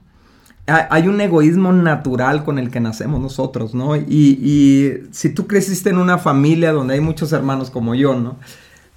Hay 0.66 1.08
un 1.08 1.22
egoísmo 1.22 1.72
natural 1.72 2.44
con 2.44 2.60
el 2.60 2.70
que 2.70 2.82
nacemos 2.82 3.22
nosotros, 3.22 3.74
¿no? 3.74 3.96
Y, 3.96 5.04
si 5.12 5.30
tú 5.30 5.48
creciste 5.48 5.92
en 5.92 5.98
una 5.98 6.18
familia 6.18 6.74
donde 6.74 6.96
hay 6.96 7.00
muchos 7.00 7.32
hermanos 7.32 7.72
como 7.72 7.96
yo, 7.96 8.16
¿no? 8.16 8.38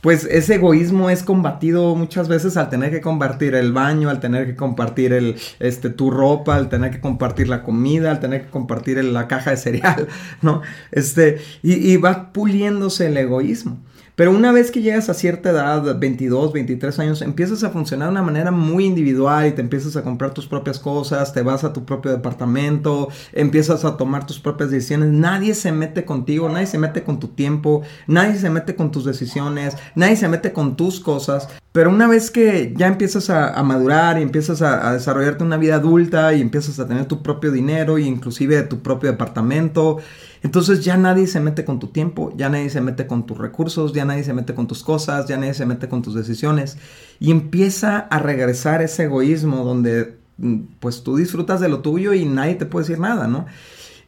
Pues 0.01 0.25
ese 0.25 0.55
egoísmo 0.55 1.11
es 1.11 1.23
combatido 1.23 1.95
muchas 1.95 2.27
veces 2.27 2.57
al 2.57 2.71
tener 2.71 2.91
que 2.91 3.01
compartir 3.01 3.55
el 3.55 3.73
baño, 3.73 4.09
al 4.09 4.19
tener 4.19 4.47
que 4.47 4.57
compartir 4.57 5.13
el, 5.13 5.37
este, 5.61 5.91
tu 5.91 6.11
ropa, 6.11 6.57
al 6.57 6.71
tener 6.71 6.91
que 6.91 7.01
compartir 7.01 7.49
la 7.49 7.63
comida, 7.63 8.11
al 8.11 8.19
tener 8.19 8.47
que 8.47 8.51
compartir 8.51 9.05
la 9.05 9.29
caja 9.29 9.51
de 9.51 9.57
cereal, 9.59 10.09
¿no? 10.43 10.63
Este, 10.91 11.41
y, 11.63 11.75
y 11.75 11.97
va 11.99 12.33
puliéndose 12.33 13.07
el 13.07 13.17
egoísmo. 13.17 13.79
Pero 14.21 14.33
una 14.33 14.53
vez 14.53 14.71
que 14.71 14.83
llegas 14.83 15.09
a 15.09 15.15
cierta 15.15 15.49
edad, 15.49 15.99
22, 15.99 16.53
23 16.53 16.99
años, 16.99 17.23
empiezas 17.23 17.65
a 17.65 17.71
funcionar 17.71 18.09
de 18.09 18.13
una 18.13 18.23
manera 18.23 18.51
muy 18.51 18.85
individual 18.85 19.47
y 19.47 19.53
te 19.53 19.63
empiezas 19.63 19.97
a 19.97 20.03
comprar 20.03 20.35
tus 20.35 20.47
propias 20.47 20.79
cosas, 20.79 21.33
te 21.33 21.41
vas 21.41 21.65
a 21.65 21.73
tu 21.73 21.87
propio 21.87 22.11
departamento, 22.11 23.09
empiezas 23.33 23.83
a 23.87 23.97
tomar 23.97 24.27
tus 24.27 24.39
propias 24.39 24.71
decisiones. 24.71 25.09
Nadie 25.09 25.55
se 25.55 25.73
mete 25.73 26.05
contigo, 26.05 26.51
nadie 26.51 26.67
se 26.67 26.77
mete 26.77 27.03
con 27.03 27.19
tu 27.19 27.29
tiempo, 27.29 27.81
nadie 28.07 28.39
se 28.39 28.51
mete 28.51 28.77
con 28.77 28.91
tus 28.91 29.07
decisiones, 29.07 29.79
nadie 29.95 30.17
se 30.17 30.29
mete 30.29 30.53
con 30.53 30.77
tus 30.77 31.01
cosas. 31.01 31.49
Pero 31.73 31.89
una 31.89 32.07
vez 32.07 32.31
que 32.31 32.75
ya 32.77 32.89
empiezas 32.89 33.31
a, 33.31 33.63
madurar 33.63 34.19
y 34.19 34.23
empiezas 34.23 34.61
a, 34.61 34.93
desarrollarte 34.93 35.45
una 35.45 35.57
vida 35.57 35.77
adulta 35.77 36.35
y 36.35 36.43
empiezas 36.43 36.79
a 36.79 36.87
tener 36.87 37.07
tu 37.07 37.23
propio 37.23 37.53
dinero 37.53 37.97
e 37.97 38.03
inclusive 38.03 38.61
tu 38.65 38.81
propio 38.81 39.13
departamento, 39.13 39.99
entonces 40.43 40.85
ya 40.85 40.97
nadie 40.97 41.27
se 41.27 41.41
mete 41.41 41.65
con 41.65 41.79
tu 41.79 41.89
tiempo, 41.89 42.33
ya 42.37 42.49
nadie 42.49 42.71
se 42.71 42.81
mete 42.81 43.07
con 43.07 43.27
tus 43.27 43.37
recursos, 43.37 43.93
ya 43.93 44.05
nadie 44.05 44.25
se 44.25 44.33
mete 44.33 44.55
con 44.55 44.67
tus 44.67 44.83
cosas, 44.83 45.27
ya 45.27 45.37
nadie 45.37 45.55
se 45.55 45.67
mete 45.67 45.89
con 45.89 46.03
tus 46.03 46.15
decisiones. 46.15 46.79
Y 47.19 47.31
empieza 47.31 47.99
a 47.99 48.19
regresar 48.19 48.81
ese 48.81 49.05
egoísmo 49.05 49.65
donde 49.65 50.19
mm, 50.39 50.61
pues 50.81 51.03
tú 51.03 51.17
disfrutas 51.17 51.61
de 51.61 51.69
lo 51.69 51.81
tuyo 51.81 52.15
y 52.15 52.25
nadie 52.25 52.55
te 52.55 52.67
puede 52.67 52.85
decir 52.85 53.01
nada, 53.01 53.27
¿no? 53.27 53.47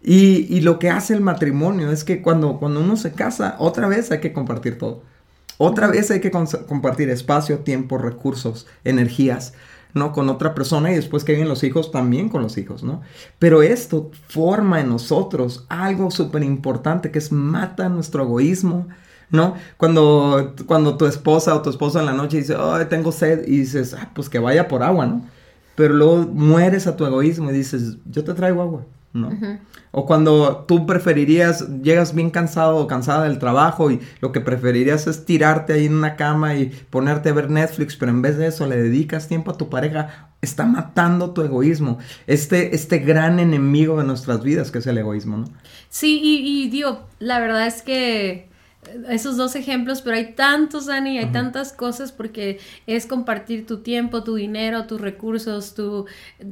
Y, 0.04 0.60
lo 0.62 0.80
que 0.80 0.90
hace 0.90 1.14
el 1.14 1.20
matrimonio 1.20 1.92
es 1.92 2.02
que 2.02 2.22
cuando, 2.22 2.58
cuando 2.58 2.80
uno 2.80 2.96
se 2.96 3.12
casa, 3.12 3.54
otra 3.60 3.86
vez 3.86 4.10
hay 4.10 4.18
que 4.18 4.32
compartir 4.32 4.76
todo. 4.76 5.04
Otra 5.58 5.86
vez 5.86 6.10
hay 6.10 6.20
que 6.20 6.32
compartir 6.32 7.08
espacio, 7.08 7.58
tiempo, 7.60 7.98
recursos, 7.98 8.66
energías. 8.82 9.52
¿No? 9.94 10.12
Con 10.12 10.28
otra 10.28 10.54
persona 10.54 10.90
y 10.92 10.94
después 10.94 11.24
que 11.24 11.32
vienen 11.32 11.48
los 11.48 11.64
hijos 11.64 11.90
también 11.90 12.28
con 12.28 12.42
los 12.42 12.56
hijos, 12.58 12.82
¿no? 12.82 13.02
Pero 13.38 13.62
esto 13.62 14.10
forma 14.28 14.80
en 14.80 14.88
nosotros 14.88 15.66
algo 15.68 16.10
súper 16.10 16.42
importante 16.42 17.10
que 17.10 17.18
es 17.18 17.32
mata 17.32 17.88
nuestro 17.88 18.24
egoísmo, 18.24 18.88
¿no? 19.30 19.54
Cuando, 19.76 20.54
cuando 20.66 20.96
tu 20.96 21.06
esposa 21.06 21.54
o 21.54 21.62
tu 21.62 21.70
esposo 21.70 22.00
en 22.00 22.06
la 22.06 22.12
noche 22.12 22.38
dice, 22.38 22.56
ay, 22.58 22.86
tengo 22.86 23.12
sed, 23.12 23.46
y 23.46 23.58
dices, 23.58 23.94
ah, 23.94 24.10
pues 24.14 24.28
que 24.28 24.38
vaya 24.38 24.68
por 24.68 24.82
agua, 24.82 25.06
¿no? 25.06 25.26
Pero 25.74 25.94
luego 25.94 26.18
mueres 26.18 26.86
a 26.86 26.96
tu 26.96 27.06
egoísmo 27.06 27.50
y 27.50 27.54
dices, 27.54 27.96
yo 28.06 28.24
te 28.24 28.34
traigo 28.34 28.62
agua. 28.62 28.84
¿No? 29.12 29.30
O 29.90 30.06
cuando 30.06 30.64
tú 30.66 30.86
preferirías, 30.86 31.68
llegas 31.82 32.14
bien 32.14 32.30
cansado 32.30 32.76
o 32.76 32.86
cansada 32.86 33.24
del 33.24 33.38
trabajo 33.38 33.90
y 33.90 34.00
lo 34.20 34.32
que 34.32 34.40
preferirías 34.40 35.06
es 35.06 35.24
tirarte 35.26 35.74
ahí 35.74 35.86
en 35.86 35.94
una 35.94 36.16
cama 36.16 36.54
y 36.54 36.66
ponerte 36.90 37.28
a 37.28 37.34
ver 37.34 37.50
Netflix, 37.50 37.96
pero 37.96 38.10
en 38.10 38.22
vez 38.22 38.38
de 38.38 38.46
eso 38.46 38.66
le 38.66 38.76
dedicas 38.76 39.28
tiempo 39.28 39.50
a 39.50 39.58
tu 39.58 39.68
pareja, 39.68 40.30
está 40.40 40.64
matando 40.64 41.32
tu 41.32 41.42
egoísmo, 41.42 41.98
este, 42.26 42.74
este 42.74 42.98
gran 42.98 43.38
enemigo 43.38 43.98
de 43.98 44.04
nuestras 44.04 44.42
vidas 44.42 44.70
que 44.70 44.78
es 44.78 44.86
el 44.86 44.98
egoísmo, 44.98 45.36
¿no? 45.36 45.44
Sí, 45.90 46.20
y, 46.22 46.64
y 46.64 46.70
digo, 46.70 47.06
la 47.18 47.38
verdad 47.38 47.66
es 47.66 47.82
que 47.82 48.51
esos 49.08 49.36
dos 49.36 49.54
ejemplos, 49.54 50.02
pero 50.02 50.16
hay 50.16 50.32
tantos, 50.32 50.86
Dani, 50.86 51.18
hay 51.18 51.26
tantas 51.26 51.72
cosas 51.72 52.10
porque 52.10 52.58
es 52.86 53.06
compartir 53.06 53.66
tu 53.66 53.78
tiempo, 53.78 54.24
tu 54.24 54.34
dinero, 54.34 54.86
tus 54.86 55.00
recursos, 55.00 55.74
tu, 55.74 56.06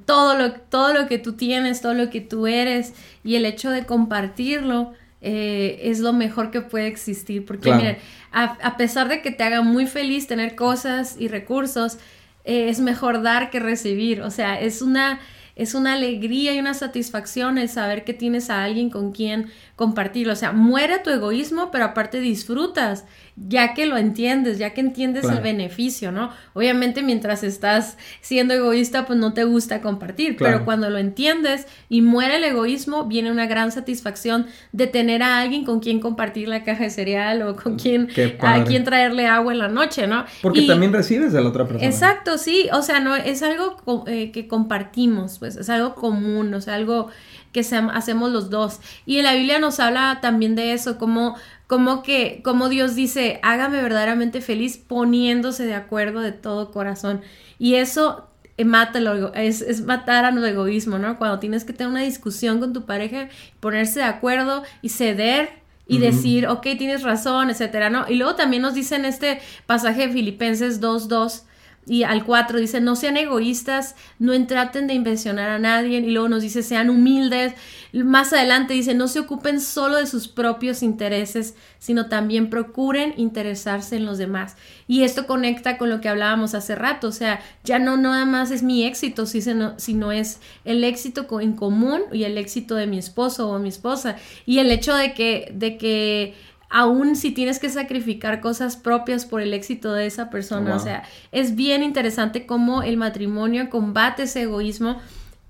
todo, 0.05 0.37
lo, 0.37 0.53
todo 0.53 0.95
lo 0.95 1.09
que 1.09 1.19
tú 1.19 1.33
tienes, 1.33 1.81
todo 1.81 1.95
lo 1.95 2.09
que 2.09 2.21
tú 2.21 2.47
eres 2.47 2.95
y 3.25 3.35
el 3.35 3.45
hecho 3.45 3.71
de 3.71 3.85
compartirlo 3.85 4.93
eh, 5.21 5.81
es 5.83 5.99
lo 5.99 6.13
mejor 6.13 6.53
que 6.53 6.61
puede 6.61 6.87
existir. 6.87 7.45
Porque 7.45 7.73
miren, 7.73 7.99
a, 8.31 8.77
pesar 8.77 9.09
de 9.09 9.23
que 9.23 9.33
te 9.33 9.43
haga 9.43 9.63
muy 9.63 9.87
feliz 9.87 10.29
tener 10.29 10.55
cosas 10.55 11.17
y 11.19 11.27
recursos, 11.27 11.99
eh, 12.45 12.69
es 12.69 12.79
mejor 12.79 13.23
dar 13.23 13.51
que 13.51 13.59
recibir. 13.59 14.23
O 14.23 14.31
sea, 14.31 14.61
es 14.61 14.83
una 14.83 15.21
es 15.61 15.75
una 15.75 15.93
alegría 15.93 16.55
y 16.55 16.59
una 16.59 16.73
satisfacción 16.73 17.59
el 17.59 17.69
saber 17.69 18.05
que 18.05 18.15
tienes 18.15 18.49
a 18.49 18.65
alguien 18.65 18.89
con 18.89 19.13
quien 19.13 19.51
compartirlo. 19.81 20.35
O 20.35 20.37
sea, 20.37 20.53
muere 20.53 20.99
tu 20.99 21.09
egoísmo, 21.09 21.71
pero 21.71 21.87
aparte 21.87 22.21
disfrutas 22.21 23.07
ya 23.49 23.73
que 23.73 23.87
lo 23.87 23.97
entiendes, 23.97 24.59
ya 24.59 24.75
que 24.75 24.83
entiendes 24.83 25.25
el 25.25 25.41
beneficio, 25.41 26.13
¿no? 26.13 26.31
Obviamente 26.53 27.03
mientras 27.03 27.43
estás 27.43 27.97
siendo 28.21 28.53
egoísta, 28.53 29.07
pues 29.07 29.19
no 29.19 29.33
te 29.33 29.45
gusta 29.45 29.81
compartir, 29.81 30.37
pero 30.37 30.67
cuando 30.67 30.91
lo 30.91 30.99
entiendes 30.99 31.67
y 31.89 32.03
muere 32.03 32.37
el 32.37 32.45
egoísmo, 32.45 33.07
viene 33.07 33.31
una 33.31 33.47
gran 33.47 33.73
satisfacción 33.73 34.47
de 34.73 34.87
tener 34.87 35.23
a 35.23 35.41
alguien 35.41 35.65
con 35.65 35.81
quien 35.81 36.01
compartir 36.01 36.49
la 36.49 36.63
caja 36.63 36.85
de 36.85 36.91
cereal 36.91 37.41
o 37.41 37.57
con 37.57 37.79
quien 37.79 38.09
a 38.41 38.65
quien 38.65 38.85
traerle 38.85 39.27
agua 39.27 39.53
en 39.55 39.61
la 39.61 39.69
noche, 39.69 40.07
¿no? 40.07 40.27
Porque 40.43 40.63
también 40.63 40.93
recibes 40.93 41.33
de 41.33 41.41
la 41.41 41.49
otra 41.49 41.67
persona. 41.67 41.89
Exacto, 41.89 42.37
sí, 42.37 42.69
o 42.75 42.83
sea, 42.83 43.01
no 43.01 43.17
es 43.17 43.43
algo 43.43 44.05
eh, 44.07 44.33
que 44.33 44.47
compartimos, 44.49 45.39
pues 45.39 45.57
es 45.57 45.71
algo 45.71 45.95
común, 45.95 46.53
o 46.53 46.61
sea, 46.61 46.75
algo 46.75 47.09
que 47.53 47.61
hacemos 47.61 48.31
los 48.31 48.51
dos. 48.51 48.81
Y 49.07 49.19
en 49.19 49.25
la 49.25 49.35
Biblia 49.35 49.59
nos 49.59 49.81
habla 49.81 50.19
también 50.21 50.55
de 50.55 50.73
eso, 50.73 50.99
como 50.99 51.37
como 51.71 52.03
que, 52.03 52.41
como 52.43 52.69
Dios 52.69 52.97
dice, 52.97 53.39
hágame 53.45 53.81
verdaderamente 53.81 54.41
feliz 54.41 54.77
poniéndose 54.77 55.67
de 55.67 55.75
acuerdo 55.75 56.21
de 56.21 56.33
todo 56.33 56.73
corazón. 56.73 57.21
Y 57.61 57.77
eso 57.77 58.27
eh, 58.57 58.65
mata 58.65 58.99
lo, 58.99 59.33
es, 59.35 59.63
es, 59.63 59.83
matar 59.83 60.25
a 60.25 60.33
nuestro 60.33 60.51
egoísmo, 60.51 60.99
¿no? 60.99 61.17
Cuando 61.17 61.39
tienes 61.39 61.63
que 61.63 61.73
tener 61.73 61.93
una 61.93 62.03
discusión 62.03 62.59
con 62.59 62.73
tu 62.73 62.87
pareja, 62.87 63.29
ponerse 63.61 64.01
de 64.01 64.07
acuerdo 64.07 64.65
y 64.83 64.89
ceder 64.89 65.51
y 65.87 65.99
decir, 65.99 66.49
ok, 66.49 66.63
tienes 66.77 67.05
razón, 67.05 67.51
etcétera, 67.51 67.89
¿no? 67.89 68.05
Y 68.09 68.17
luego 68.17 68.35
también 68.35 68.63
nos 68.63 68.75
dice 68.75 68.97
en 68.97 69.05
este 69.05 69.41
pasaje 69.67 70.09
de 70.09 70.13
Filipenses 70.13 70.81
2.2, 70.81 71.43
y 71.87 72.03
al 72.03 72.25
4 72.25 72.61
dice, 72.61 72.81
no 72.81 72.95
sean 72.95 73.17
egoístas, 73.17 73.97
no 74.19 74.47
traten 74.47 74.87
de 74.87 74.95
invencionar 74.95 75.49
a 75.49 75.59
nadie. 75.59 75.99
Y 75.99 76.11
luego 76.11 76.29
nos 76.29 76.43
dice, 76.43 76.63
sean 76.63 76.91
humildes. 76.91 77.55
Más 77.93 78.33
adelante 78.33 78.75
dice, 78.75 78.95
no 78.95 79.09
se 79.09 79.19
ocupen 79.19 79.61
solo 79.61 79.97
de 79.97 80.07
sus 80.07 80.29
propios 80.29 80.83
intereses, 80.83 81.57
sino 81.79 82.09
también 82.09 82.51
procuren 82.51 83.15
interesarse 83.17 83.97
en 83.97 84.05
los 84.05 84.19
demás. 84.19 84.57
Y 84.87 85.03
esto 85.05 85.27
conecta 85.27 85.79
con 85.79 85.89
lo 85.89 86.01
que 86.01 86.09
hablábamos 86.11 86.55
hace 86.55 86.75
rato. 86.75 87.09
O 87.09 87.13
sea, 87.13 87.41
ya 87.65 87.79
no 87.79 87.97
nada 87.97 88.27
más 88.27 88.51
es 88.51 88.63
mi 88.63 88.85
éxito, 88.85 89.25
sino 89.27 90.13
es 90.13 90.39
el 90.65 90.85
éxito 90.85 91.27
en 91.41 91.55
común 91.55 92.03
y 92.13 92.25
el 92.25 92.37
éxito 92.37 92.75
de 92.75 92.87
mi 92.87 92.99
esposo 92.99 93.49
o 93.49 93.59
mi 93.59 93.71
esposa. 93.71 94.17
Y 94.45 94.59
el 94.59 94.71
hecho 94.71 94.95
de 94.95 95.15
que, 95.15 95.51
de 95.55 95.79
que 95.79 96.35
aún 96.71 97.17
si 97.17 97.33
tienes 97.33 97.59
que 97.59 97.69
sacrificar 97.69 98.41
cosas 98.41 98.77
propias 98.77 99.27
por 99.27 99.43
el 99.43 99.53
éxito 99.53 99.93
de 99.93 100.07
esa 100.07 100.31
persona. 100.31 100.77
O 100.77 100.79
sea, 100.79 101.03
es 101.33 101.57
bien 101.57 101.83
interesante 101.83 102.47
cómo 102.47 102.83
el 102.83 102.97
matrimonio 102.97 103.69
combate 103.69 104.23
ese 104.23 104.43
egoísmo. 104.43 105.01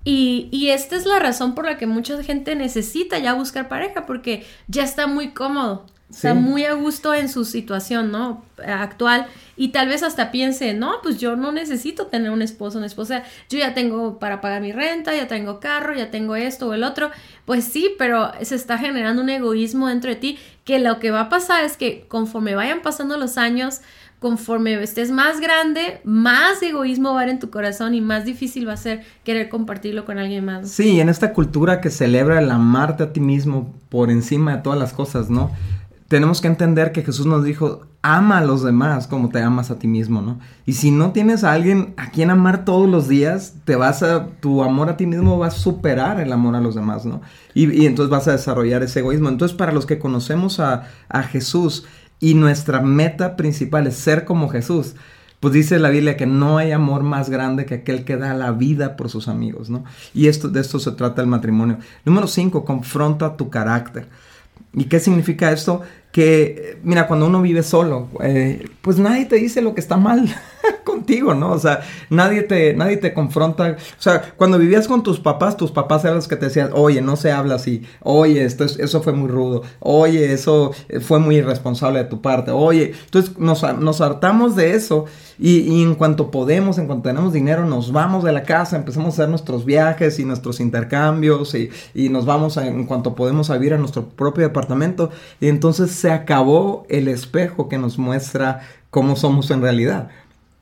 Y, 0.03 0.49
y, 0.51 0.69
esta 0.69 0.95
es 0.95 1.05
la 1.05 1.19
razón 1.19 1.53
por 1.53 1.65
la 1.65 1.77
que 1.77 1.85
mucha 1.85 2.21
gente 2.23 2.55
necesita 2.55 3.19
ya 3.19 3.33
buscar 3.33 3.67
pareja, 3.67 4.07
porque 4.07 4.43
ya 4.67 4.83
está 4.83 5.05
muy 5.05 5.29
cómodo. 5.29 5.85
Está 6.11 6.33
muy 6.33 6.65
a 6.65 6.73
gusto 6.73 7.13
en 7.13 7.29
su 7.29 7.45
situación, 7.45 8.11
¿no? 8.11 8.43
Actual. 8.65 9.27
Y 9.55 9.69
tal 9.69 9.87
vez 9.87 10.03
hasta 10.03 10.29
piense, 10.29 10.73
no, 10.73 10.95
pues 11.01 11.19
yo 11.19 11.37
no 11.37 11.53
necesito 11.53 12.07
tener 12.07 12.31
un 12.31 12.41
esposo, 12.41 12.79
una 12.79 12.87
esposa. 12.87 13.23
Yo 13.49 13.59
ya 13.59 13.73
tengo 13.73 14.19
para 14.19 14.41
pagar 14.41 14.61
mi 14.61 14.73
renta, 14.73 15.15
ya 15.15 15.29
tengo 15.29 15.61
carro, 15.61 15.95
ya 15.95 16.11
tengo 16.11 16.35
esto 16.35 16.67
o 16.67 16.73
el 16.73 16.83
otro. 16.83 17.11
Pues 17.45 17.63
sí, 17.63 17.91
pero 17.97 18.31
se 18.41 18.55
está 18.55 18.77
generando 18.77 19.21
un 19.21 19.29
egoísmo 19.29 19.87
dentro 19.87 20.09
de 20.09 20.17
ti 20.17 20.39
que 20.63 20.79
lo 20.79 20.99
que 20.99 21.11
va 21.11 21.21
a 21.21 21.29
pasar 21.29 21.63
es 21.63 21.77
que 21.77 22.05
conforme 22.07 22.55
vayan 22.55 22.81
pasando 22.81 23.17
los 23.17 23.37
años, 23.37 23.81
conforme 24.19 24.81
estés 24.81 25.11
más 25.11 25.39
grande, 25.39 26.01
más 26.03 26.61
egoísmo 26.61 27.09
va 27.09 27.19
a 27.19 27.23
haber 27.23 27.33
en 27.33 27.39
tu 27.39 27.49
corazón 27.49 27.95
y 27.95 28.01
más 28.01 28.25
difícil 28.25 28.67
va 28.67 28.73
a 28.73 28.77
ser 28.77 29.03
querer 29.23 29.49
compartirlo 29.49 30.05
con 30.05 30.19
alguien 30.19 30.45
más. 30.45 30.69
Sí, 30.69 30.99
en 30.99 31.09
esta 31.09 31.33
cultura 31.33 31.81
que 31.81 31.89
celebra 31.89 32.39
el 32.39 32.51
amarte 32.51 33.03
a 33.03 33.13
ti 33.13 33.19
mismo 33.19 33.73
por 33.89 34.11
encima 34.11 34.55
de 34.55 34.61
todas 34.61 34.77
las 34.77 34.93
cosas, 34.93 35.29
¿no? 35.29 35.51
tenemos 36.11 36.41
que 36.41 36.49
entender 36.49 36.91
que 36.91 37.03
Jesús 37.03 37.25
nos 37.25 37.45
dijo, 37.45 37.87
ama 38.03 38.39
a 38.39 38.43
los 38.43 38.63
demás 38.63 39.05
como 39.07 39.29
te 39.29 39.41
amas 39.41 39.69
a 39.69 39.77
ti 39.77 39.87
mismo, 39.87 40.21
¿no? 40.21 40.39
Y 40.65 40.73
si 40.73 40.89
no 40.89 41.11
tienes 41.11 41.43
a 41.43 41.53
alguien 41.53 41.93
a 41.97 42.09
quien 42.09 42.31
amar 42.31 42.65
todos 42.65 42.89
los 42.89 43.07
días, 43.07 43.55
te 43.63 43.75
vas 43.75 44.01
a, 44.01 44.27
tu 44.39 44.63
amor 44.63 44.89
a 44.89 44.97
ti 44.97 45.05
mismo 45.05 45.37
va 45.37 45.47
a 45.47 45.51
superar 45.51 46.19
el 46.19 46.33
amor 46.33 46.55
a 46.55 46.61
los 46.61 46.73
demás, 46.73 47.05
¿no? 47.05 47.21
Y, 47.53 47.85
entonces 47.85 48.09
vas 48.09 48.27
a 48.27 48.31
desarrollar 48.31 48.81
ese 48.81 48.99
egoísmo. 48.99 49.29
Entonces, 49.29 49.55
para 49.55 49.71
los 49.71 49.85
que 49.85 49.99
conocemos 49.99 50.59
a, 50.59 50.83
a 51.09 51.23
Jesús 51.23 51.85
y 52.19 52.33
nuestra 52.33 52.81
meta 52.81 53.35
principal 53.35 53.85
es 53.85 53.97
ser 53.97 54.25
como 54.25 54.49
Jesús, 54.49 54.95
pues 55.39 55.53
dice 55.53 55.79
la 55.79 55.89
Biblia 55.89 56.17
que 56.17 56.27
no 56.27 56.57
hay 56.57 56.71
amor 56.71 57.03
más 57.03 57.29
grande 57.29 57.65
que 57.65 57.75
aquel 57.75 58.03
que 58.03 58.17
da 58.17 58.33
la 58.33 58.51
vida 58.51 58.95
por 58.95 59.09
sus 59.09 59.27
amigos, 59.27 59.69
¿no? 59.69 59.83
Y 60.13 60.27
esto, 60.27 60.49
de 60.49 60.61
esto 60.61 60.79
se 60.79 60.91
trata 60.91 61.21
el 61.21 61.27
matrimonio. 61.27 61.77
Número 62.05 62.27
cinco, 62.27 62.65
confronta 62.65 63.37
tu 63.37 63.49
carácter. 63.49 64.07
¿Y 64.73 64.85
qué 64.85 64.99
significa 64.99 65.51
esto? 65.51 65.81
Que, 66.11 66.77
mira, 66.83 67.07
cuando 67.07 67.25
uno 67.25 67.41
vive 67.41 67.63
solo, 67.63 68.09
eh, 68.21 68.67
pues 68.81 68.97
nadie 68.97 69.25
te 69.25 69.37
dice 69.37 69.61
lo 69.61 69.73
que 69.73 69.81
está 69.81 69.97
mal 69.97 70.25
contigo, 70.83 71.33
¿no? 71.33 71.51
O 71.51 71.59
sea, 71.59 71.81
nadie 72.09 72.43
te, 72.43 72.73
nadie 72.73 72.97
te 72.97 73.13
confronta. 73.13 73.77
O 73.77 74.01
sea, 74.01 74.33
cuando 74.35 74.57
vivías 74.57 74.87
con 74.87 75.03
tus 75.03 75.19
papás, 75.19 75.57
tus 75.57 75.71
papás 75.71 76.03
eran 76.03 76.15
los 76.15 76.27
que 76.27 76.35
te 76.35 76.45
decían, 76.45 76.71
oye, 76.73 77.01
no 77.01 77.15
se 77.15 77.31
habla 77.31 77.55
así, 77.55 77.83
oye, 78.01 78.43
esto 78.43 78.65
eso 78.65 79.01
fue 79.01 79.13
muy 79.13 79.29
rudo, 79.29 79.63
oye, 79.79 80.33
eso 80.33 80.71
fue 81.01 81.19
muy 81.19 81.37
irresponsable 81.37 81.99
de 81.99 82.05
tu 82.05 82.21
parte, 82.21 82.51
oye, 82.51 82.93
entonces 83.05 83.37
nos, 83.37 83.63
nos 83.79 84.01
hartamos 84.01 84.55
de 84.55 84.75
eso 84.75 85.05
y, 85.43 85.81
en 85.81 85.95
cuanto 85.95 86.29
podemos, 86.29 86.77
en 86.77 86.85
cuanto 86.85 87.09
tenemos 87.09 87.33
dinero, 87.33 87.65
nos 87.65 87.91
vamos 87.91 88.23
de 88.23 88.31
la 88.31 88.43
casa, 88.43 88.77
empezamos 88.77 89.07
a 89.07 89.23
hacer 89.23 89.29
nuestros 89.29 89.65
viajes 89.65 90.19
y 90.19 90.25
nuestros 90.25 90.59
intercambios 90.59 91.55
y, 91.55 91.71
y 91.95 92.09
nos 92.09 92.27
vamos 92.27 92.57
en 92.57 92.85
cuanto 92.85 93.15
podemos 93.15 93.49
a 93.49 93.57
vivir 93.57 93.73
a 93.73 93.79
nuestro 93.79 94.07
propio 94.07 94.43
departamento. 94.43 95.09
Y 95.39 95.47
entonces 95.47 95.89
se 95.89 96.11
acabó 96.11 96.85
el 96.89 97.07
espejo 97.07 97.69
que 97.69 97.79
nos 97.79 97.97
muestra 97.97 98.61
cómo 98.91 99.15
somos 99.15 99.49
en 99.49 99.63
realidad 99.63 100.09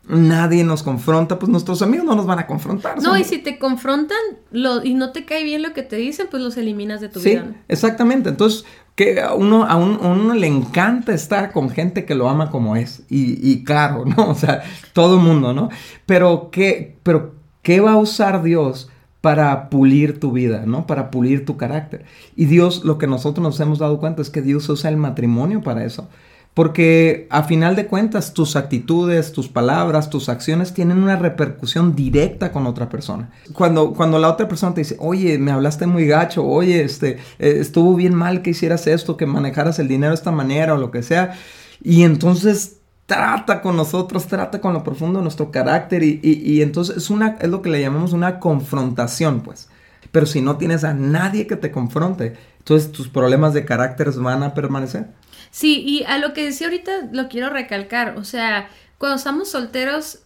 nadie 0.10 0.64
nos 0.64 0.82
confronta, 0.82 1.38
pues 1.38 1.50
nuestros 1.50 1.82
amigos 1.82 2.06
no 2.06 2.16
nos 2.16 2.26
van 2.26 2.40
a 2.40 2.48
confrontar. 2.48 3.02
No, 3.02 3.16
y 3.16 3.24
si 3.24 3.38
te 3.38 3.60
confrontan 3.60 4.18
lo, 4.52 4.84
y 4.84 4.96
no 4.96 5.12
te 5.12 5.24
cae 5.24 5.44
bien 5.44 5.62
lo 5.62 5.72
que 5.74 5.84
te 5.84 5.96
dicen, 5.96 6.28
pues 6.30 6.42
los 6.42 6.58
eliminas 6.58 7.00
de 7.00 7.10
tu 7.10 7.20
vida. 7.22 7.46
Sí, 7.48 7.56
exactamente. 7.68 8.30
Entonces, 8.30 8.66
que 8.96 9.22
a 9.22 9.36
uno, 9.36 9.66
a, 9.66 9.76
uno 9.76 10.34
le 10.34 10.48
encanta 10.48 11.14
estar 11.14 11.52
con 11.52 11.70
gente 11.70 12.06
que 12.06 12.16
lo 12.16 12.28
ama 12.28 12.50
como 12.50 12.76
es. 12.76 13.04
Y, 13.08 13.40
y 13.48 13.64
claro, 13.64 14.04
¿no? 14.06 14.30
O 14.30 14.36
sea, 14.36 14.64
todo 14.94 15.18
el 15.18 15.22
mundo, 15.22 15.54
¿no? 15.54 15.70
Pero 16.06 16.50
¿qué, 16.52 16.98
pero, 17.04 17.36
¿qué 17.62 17.80
va 17.80 17.94
a 17.94 17.98
usar 17.98 18.42
Dios? 18.42 18.90
para 19.22 19.70
pulir 19.70 20.18
tu 20.18 20.32
vida, 20.32 20.64
¿no? 20.66 20.88
Para 20.88 21.12
pulir 21.12 21.46
tu 21.46 21.58
carácter. 21.58 22.06
Y 22.38 22.46
Dios, 22.46 22.86
lo 22.86 22.98
que 22.98 23.06
nosotros 23.06 23.44
nos 23.44 23.60
hemos 23.60 23.78
dado 23.78 24.00
cuenta 24.00 24.22
es 24.22 24.30
que 24.30 24.42
Dios 24.42 24.70
usa 24.70 24.90
el 24.90 24.96
matrimonio 24.96 25.62
para 25.62 25.84
eso. 25.84 26.08
Porque 26.54 27.28
a 27.30 27.44
final 27.44 27.76
de 27.76 27.88
cuentas 27.88 28.34
tus 28.34 28.56
actitudes, 28.56 29.32
tus 29.32 29.48
palabras, 29.48 30.10
tus 30.10 30.28
acciones 30.28 30.74
tienen 30.74 31.02
una 31.02 31.16
repercusión 31.16 31.96
directa 31.96 32.52
con 32.52 32.68
otra 32.68 32.90
persona. 32.90 33.30
Cuando, 33.54 33.94
cuando 33.94 34.20
la 34.20 34.30
otra 34.30 34.48
persona 34.48 34.74
te 34.74 34.82
dice, 34.82 34.98
oye, 35.00 35.38
me 35.38 35.52
hablaste 35.52 35.86
muy 35.86 36.06
gacho, 36.06 36.46
oye, 36.46 36.84
este, 36.84 37.18
eh, 37.38 37.58
estuvo 37.60 37.96
bien 37.96 38.14
mal 38.14 38.42
que 38.42 38.50
hicieras 38.50 38.88
esto, 38.88 39.16
que 39.16 39.26
manejaras 39.26 39.80
el 39.80 39.88
dinero 39.88 40.12
de 40.12 40.16
esta 40.16 40.32
manera 40.32 40.74
o 40.74 40.78
lo 40.78 40.92
que 40.92 41.04
sea. 41.04 41.34
Y 41.82 42.04
entonces 42.04 42.80
trata 43.10 43.62
con 43.62 43.76
nosotros, 43.76 44.28
trata 44.28 44.62
con 44.62 44.74
lo 44.74 44.84
profundo 44.84 45.20
de 45.20 45.24
nuestro 45.24 45.52
carácter 45.52 46.04
y, 46.04 46.20
y, 46.22 46.62
entonces 46.62 46.98
es, 46.98 47.10
una, 47.10 47.38
es 47.42 47.50
lo 47.50 47.62
que 47.62 47.70
le 47.70 47.82
llamamos 47.82 48.14
una 48.14 48.40
confrontación, 48.40 49.42
pues. 49.42 49.70
Pero 50.12 50.26
si 50.26 50.42
no 50.42 50.58
tienes 50.58 50.84
a 50.84 50.94
nadie 50.94 51.48
que 51.48 51.56
te 51.56 51.72
confronte, 51.72 52.36
entonces 52.60 52.92
tus 52.92 53.10
problemas 53.10 53.54
de 53.54 53.66
carácter 53.66 54.12
van 54.12 54.44
a 54.44 54.54
permanecer. 54.54 55.08
Sí, 55.52 55.84
y 55.86 56.04
a 56.04 56.18
lo 56.18 56.34
que 56.34 56.46
decía 56.46 56.68
ahorita 56.68 57.10
lo 57.12 57.28
quiero 57.28 57.50
recalcar, 57.50 58.18
o 58.18 58.24
sea, 58.24 58.70
cuando 58.98 59.18
estamos 59.18 59.50
solteros 59.50 60.20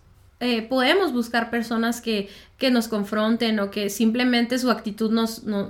eh, 0.45 0.61
podemos 0.61 1.13
buscar 1.13 1.49
personas 1.49 2.01
que, 2.01 2.27
que, 2.57 2.69
nos 2.69 2.89
confronten 2.89 3.61
o 3.61 3.71
que 3.71 3.89
simplemente 3.89 4.59
su 4.59 4.69
actitud 4.71 5.09
nos, 5.09 5.45
no, 5.45 5.69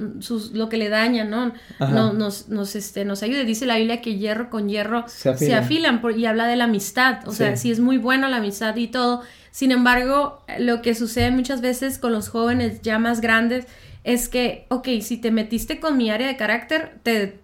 lo 0.51 0.67
que 0.67 0.77
le 0.77 0.89
daña, 0.89 1.25
¿no? 1.25 1.53
no 1.79 2.13
nos, 2.13 2.49
nos, 2.49 2.75
este, 2.75 3.05
nos 3.05 3.21
ayude. 3.21 3.45
Dice 3.45 3.67
la 3.67 3.77
Biblia 3.77 4.01
que 4.01 4.17
hierro 4.17 4.49
con 4.49 4.69
hierro 4.69 5.05
se 5.07 5.53
afilan, 5.53 6.01
y 6.17 6.25
habla 6.25 6.47
de 6.47 6.55
la 6.55 6.63
amistad, 6.63 7.19
o 7.27 7.33
sea, 7.33 7.55
sí 7.55 7.69
es 7.69 7.79
muy 7.79 7.97
buena 7.97 8.29
la 8.29 8.37
amistad 8.37 8.75
y 8.75 8.87
todo. 8.87 9.21
Sin 9.51 9.71
embargo, 9.71 10.43
lo 10.57 10.81
que 10.81 10.95
sucede 10.95 11.29
muchas 11.29 11.61
veces 11.61 11.99
con 11.99 12.11
los 12.11 12.29
jóvenes 12.29 12.81
ya 12.81 12.97
más 12.97 13.21
grandes 13.21 13.67
es 14.03 14.27
que, 14.27 14.65
ok, 14.69 14.87
si 15.01 15.17
te 15.17 15.29
metiste 15.29 15.79
con 15.79 15.97
mi 15.97 16.09
área 16.09 16.25
de 16.25 16.35
carácter, 16.35 16.97
te, 17.03 17.42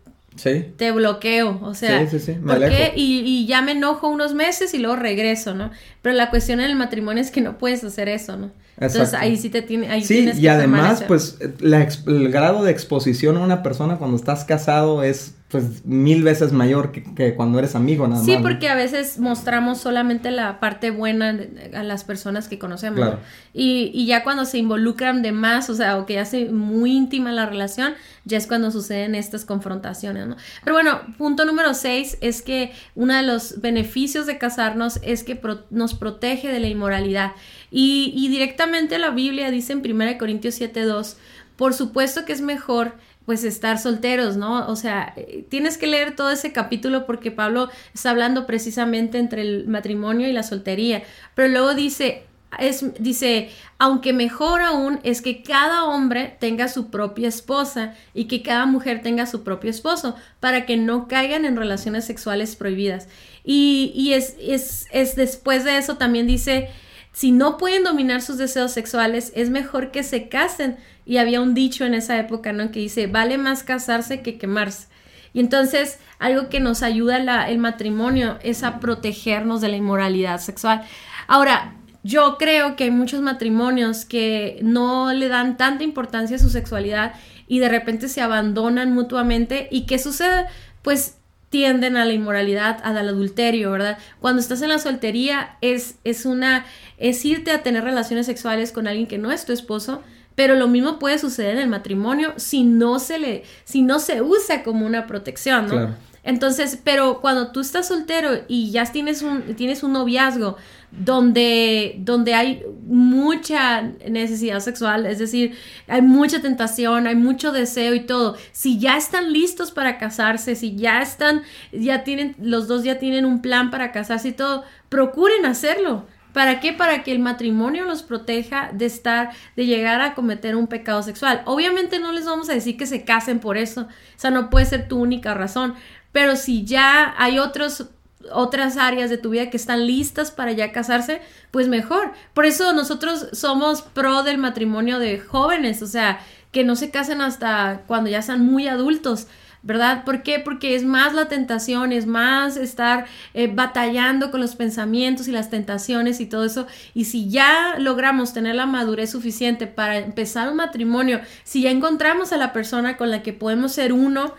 te 0.77 0.91
bloqueo, 0.91 1.59
o 1.61 1.73
sea, 1.73 2.07
sí, 2.07 2.19
sí, 2.19 2.33
¿por 2.33 2.59
qué? 2.59 2.93
Y, 2.95 3.19
y, 3.25 3.45
ya 3.45 3.61
me 3.61 3.73
enojo 3.73 4.07
unos 4.07 4.33
meses 4.33 4.73
y 4.73 4.79
luego 4.79 4.95
regreso, 4.95 5.53
¿no? 5.53 5.71
Pero 6.01 6.15
la 6.15 6.29
cuestión 6.29 6.59
en 6.59 6.67
el 6.67 6.75
matrimonio 6.75 7.21
es 7.21 7.31
que 7.31 7.41
no 7.41 7.57
puedes 7.57 7.83
hacer 7.83 8.09
eso, 8.09 8.37
¿no? 8.37 8.51
Entonces 8.79 9.13
ahí 9.13 9.35
sí 9.37 9.49
te 9.49 9.61
tiene, 9.61 9.89
ahí 9.89 10.03
sí, 10.03 10.31
y 10.37 10.47
además, 10.47 11.03
pues, 11.07 11.37
el 11.41 12.31
grado 12.31 12.63
de 12.63 12.71
exposición 12.71 13.37
a 13.37 13.41
una 13.41 13.61
persona 13.61 13.97
cuando 13.97 14.15
estás 14.15 14.45
casado 14.45 15.03
es 15.03 15.35
pues 15.49 15.83
mil 15.83 16.21
veces 16.21 16.51
mayor 16.51 16.91
que, 16.91 17.33
cuando 17.33 17.57
eres 17.57 17.73
amigo 17.73 18.07
nada 18.07 18.23
sí, 18.23 18.37
porque 18.39 18.69
a 18.69 18.75
veces 18.75 19.17
mostramos 19.17 19.79
solamente 19.79 20.29
la 20.29 20.59
parte 20.59 20.91
buena 20.91 21.35
a 21.73 21.81
las 21.81 22.03
personas 22.03 22.47
que 22.47 22.59
conocemos. 22.59 23.15
Y, 23.51 23.89
y, 23.91 24.05
ya 24.05 24.23
cuando 24.23 24.45
se 24.45 24.59
involucran 24.59 25.23
de 25.23 25.31
más, 25.31 25.71
o 25.71 25.73
sea, 25.73 25.97
o 25.97 26.05
que 26.05 26.13
ya 26.13 26.25
se 26.25 26.49
muy 26.51 26.91
íntima 26.91 27.31
la 27.31 27.47
relación, 27.47 27.95
ya 28.25 28.37
es 28.37 28.45
cuando 28.45 28.69
suceden 28.69 29.15
estas 29.15 29.43
confrontaciones, 29.43 30.27
¿no? 30.27 30.35
Pero 30.63 30.75
bueno, 30.75 31.01
punto 31.17 31.45
número 31.45 31.73
seis 31.73 32.19
es 32.21 32.43
que 32.43 32.71
uno 32.93 33.15
de 33.15 33.23
los 33.23 33.59
beneficios 33.59 34.27
de 34.27 34.37
casarnos 34.37 34.99
es 35.01 35.23
que 35.23 35.41
nos 35.71 35.95
protege 35.95 36.49
de 36.49 36.59
la 36.59 36.67
inmoralidad. 36.67 37.31
Y, 37.71 38.27
directamente 38.29 38.97
la 38.97 39.11
Biblia 39.11 39.51
dice 39.51 39.73
en 39.73 39.79
1 39.79 40.17
Corintios 40.17 40.59
7.2, 40.59 41.17
por 41.55 41.73
supuesto 41.73 42.25
que 42.25 42.33
es 42.33 42.41
mejor 42.41 42.93
pues 43.25 43.43
estar 43.43 43.77
solteros, 43.77 44.37
¿no? 44.37 44.67
O 44.67 44.75
sea, 44.75 45.13
eh, 45.15 45.45
tienes 45.49 45.77
que 45.77 45.85
leer 45.85 46.15
todo 46.15 46.31
ese 46.31 46.51
capítulo 46.51 47.05
porque 47.05 47.29
Pablo 47.29 47.69
está 47.93 48.09
hablando 48.09 48.47
precisamente 48.47 49.19
entre 49.19 49.43
el 49.43 49.67
matrimonio 49.67 50.27
y 50.27 50.33
la 50.33 50.41
soltería, 50.41 51.03
pero 51.35 51.47
luego 51.47 51.75
dice, 51.75 52.23
es, 52.57 52.83
dice, 52.99 53.49
aunque 53.77 54.13
mejor 54.13 54.61
aún 54.61 54.99
es 55.03 55.21
que 55.21 55.43
cada 55.43 55.83
hombre 55.83 56.35
tenga 56.39 56.67
su 56.67 56.89
propia 56.89 57.27
esposa 57.27 57.93
y 58.15 58.25
que 58.25 58.41
cada 58.41 58.65
mujer 58.65 59.03
tenga 59.03 59.27
su 59.27 59.43
propio 59.43 59.69
esposo 59.69 60.15
para 60.39 60.65
que 60.65 60.75
no 60.75 61.07
caigan 61.07 61.45
en 61.45 61.55
relaciones 61.55 62.05
sexuales 62.05 62.55
prohibidas. 62.55 63.07
Y, 63.43 63.91
y 63.95 64.13
es, 64.13 64.35
es, 64.39 64.87
es 64.91 65.15
después 65.15 65.63
de 65.63 65.77
eso 65.77 65.97
también 65.97 66.25
dice, 66.25 66.69
si 67.11 67.31
no 67.31 67.57
pueden 67.57 67.83
dominar 67.83 68.21
sus 68.21 68.37
deseos 68.37 68.71
sexuales, 68.71 69.31
es 69.35 69.49
mejor 69.49 69.91
que 69.91 70.03
se 70.03 70.29
casen 70.29 70.77
y 71.05 71.17
había 71.17 71.41
un 71.41 71.53
dicho 71.53 71.85
en 71.85 71.93
esa 71.93 72.17
época, 72.19 72.53
¿no? 72.53 72.71
Que 72.71 72.79
dice, 72.79 73.07
vale 73.07 73.37
más 73.37 73.63
casarse 73.63 74.21
que 74.21 74.37
quemarse. 74.37 74.87
Y 75.33 75.39
entonces, 75.39 75.99
algo 76.17 76.49
que 76.49 76.59
nos 76.59 76.83
ayuda 76.83 77.49
el 77.49 77.57
matrimonio 77.57 78.39
es 78.41 78.63
a 78.63 78.79
protegernos 78.79 79.61
de 79.61 79.69
la 79.69 79.77
inmoralidad 79.77 80.39
sexual. 80.39 80.83
Ahora, 81.27 81.75
yo 82.03 82.37
creo 82.37 82.75
que 82.75 82.85
hay 82.85 82.91
muchos 82.91 83.21
matrimonios 83.21 84.05
que 84.05 84.59
no 84.63 85.13
le 85.13 85.27
dan 85.27 85.57
tanta 85.57 85.83
importancia 85.83 86.37
a 86.37 86.39
su 86.39 86.49
sexualidad 86.49 87.13
y 87.47 87.59
de 87.59 87.69
repente 87.69 88.07
se 88.07 88.21
abandonan 88.21 88.93
mutuamente. 88.93 89.67
¿Y 89.69 89.85
qué 89.85 89.99
sucede? 89.99 90.45
Pues 90.81 91.18
tienden 91.49 91.97
a 91.97 92.05
la 92.05 92.13
inmoralidad, 92.13 92.79
al 92.83 92.97
adulterio, 92.97 93.71
¿verdad? 93.71 93.97
Cuando 94.19 94.41
estás 94.41 94.61
en 94.61 94.69
la 94.69 94.79
soltería 94.79 95.57
es, 95.61 95.95
es 96.03 96.25
una, 96.25 96.65
es 96.97 97.25
irte 97.25 97.51
a 97.51 97.63
tener 97.63 97.83
relaciones 97.83 98.25
sexuales 98.25 98.71
con 98.71 98.87
alguien 98.87 99.07
que 99.07 99.17
no 99.17 99.31
es 99.31 99.45
tu 99.45 99.53
esposo, 99.53 100.01
pero 100.35 100.55
lo 100.55 100.67
mismo 100.67 100.99
puede 100.99 101.19
suceder 101.19 101.55
en 101.55 101.63
el 101.63 101.69
matrimonio 101.69 102.33
si 102.37 102.63
no 102.63 102.99
se 102.99 103.19
le, 103.19 103.43
si 103.65 103.81
no 103.81 103.99
se 103.99 104.21
usa 104.21 104.63
como 104.63 104.85
una 104.85 105.07
protección, 105.07 105.67
¿no? 105.67 105.95
Entonces, 106.23 106.77
pero 106.83 107.21
cuando 107.21 107.51
tú 107.51 107.61
estás 107.61 107.87
soltero 107.87 108.43
y 108.47 108.71
ya 108.71 108.85
tienes 108.85 109.21
un, 109.21 109.55
tienes 109.55 109.83
un 109.83 109.93
noviazgo 109.93 110.57
donde, 110.91 111.95
donde 111.99 112.33
hay 112.33 112.63
mucha 112.85 113.81
necesidad 113.81 114.59
sexual, 114.59 115.05
es 115.05 115.19
decir, 115.19 115.57
hay 115.87 116.01
mucha 116.01 116.41
tentación, 116.41 117.07
hay 117.07 117.15
mucho 117.15 117.51
deseo 117.51 117.93
y 117.93 118.01
todo, 118.01 118.35
si 118.51 118.79
ya 118.79 118.97
están 118.97 119.31
listos 119.31 119.71
para 119.71 119.97
casarse, 119.97 120.55
si 120.55 120.75
ya 120.75 121.01
están, 121.01 121.43
ya 121.71 122.03
tienen, 122.03 122.35
los 122.39 122.67
dos 122.67 122.83
ya 122.83 122.99
tienen 122.99 123.25
un 123.25 123.41
plan 123.41 123.69
para 123.69 123.91
casarse 123.91 124.29
y 124.29 124.33
todo, 124.33 124.63
procuren 124.89 125.45
hacerlo 125.45 126.05
¿Para 126.33 126.59
qué? 126.59 126.73
Para 126.73 127.03
que 127.03 127.11
el 127.11 127.19
matrimonio 127.19 127.85
los 127.85 128.03
proteja 128.03 128.69
de 128.71 128.85
estar, 128.85 129.31
de 129.55 129.65
llegar 129.65 130.01
a 130.01 130.13
cometer 130.13 130.55
un 130.55 130.67
pecado 130.67 131.01
sexual. 131.01 131.41
Obviamente 131.45 131.99
no 131.99 132.11
les 132.11 132.25
vamos 132.25 132.49
a 132.49 132.53
decir 132.53 132.77
que 132.77 132.85
se 132.85 133.03
casen 133.03 133.39
por 133.39 133.57
eso, 133.57 133.81
o 133.81 133.87
sea, 134.15 134.29
no 134.29 134.49
puede 134.49 134.65
ser 134.65 134.87
tu 134.87 134.99
única 134.99 135.33
razón, 135.33 135.73
pero 136.11 136.35
si 136.35 136.65
ya 136.65 137.15
hay 137.17 137.39
otros 137.39 137.89
otras 138.31 138.77
áreas 138.77 139.09
de 139.09 139.17
tu 139.17 139.29
vida 139.29 139.49
que 139.49 139.57
están 139.57 139.85
listas 139.85 140.31
para 140.31 140.51
ya 140.51 140.71
casarse, 140.71 141.21
pues 141.51 141.67
mejor. 141.67 142.11
Por 142.33 142.45
eso 142.45 142.73
nosotros 142.73 143.27
somos 143.33 143.81
pro 143.81 144.23
del 144.23 144.37
matrimonio 144.37 144.99
de 144.99 145.19
jóvenes, 145.19 145.81
o 145.81 145.87
sea, 145.87 146.19
que 146.51 146.63
no 146.63 146.75
se 146.75 146.89
casen 146.91 147.21
hasta 147.21 147.83
cuando 147.87 148.09
ya 148.09 148.21
sean 148.21 148.45
muy 148.45 148.67
adultos 148.67 149.27
¿verdad? 149.61 150.05
¿Por 150.05 150.23
qué? 150.23 150.39
Porque 150.39 150.75
es 150.75 150.85
más 150.85 151.13
la 151.13 151.27
tentación, 151.27 151.91
es 151.91 152.05
más 152.05 152.55
estar 152.55 153.05
eh, 153.33 153.51
batallando 153.53 154.31
con 154.31 154.39
los 154.39 154.55
pensamientos 154.55 155.27
y 155.27 155.31
las 155.31 155.49
tentaciones 155.49 156.19
y 156.21 156.25
todo 156.25 156.45
eso. 156.45 156.67
Y 156.93 157.05
si 157.05 157.29
ya 157.29 157.75
logramos 157.77 158.33
tener 158.33 158.55
la 158.55 158.65
madurez 158.65 159.11
suficiente 159.11 159.67
para 159.67 159.97
empezar 159.97 160.49
un 160.49 160.57
matrimonio, 160.57 161.19
si 161.43 161.61
ya 161.61 161.71
encontramos 161.71 162.31
a 162.31 162.37
la 162.37 162.53
persona 162.53 162.95
con 162.95 163.11
la 163.11 163.21
que 163.21 163.33
podemos 163.33 163.73
ser 163.73 163.91
uno, 163.91 164.33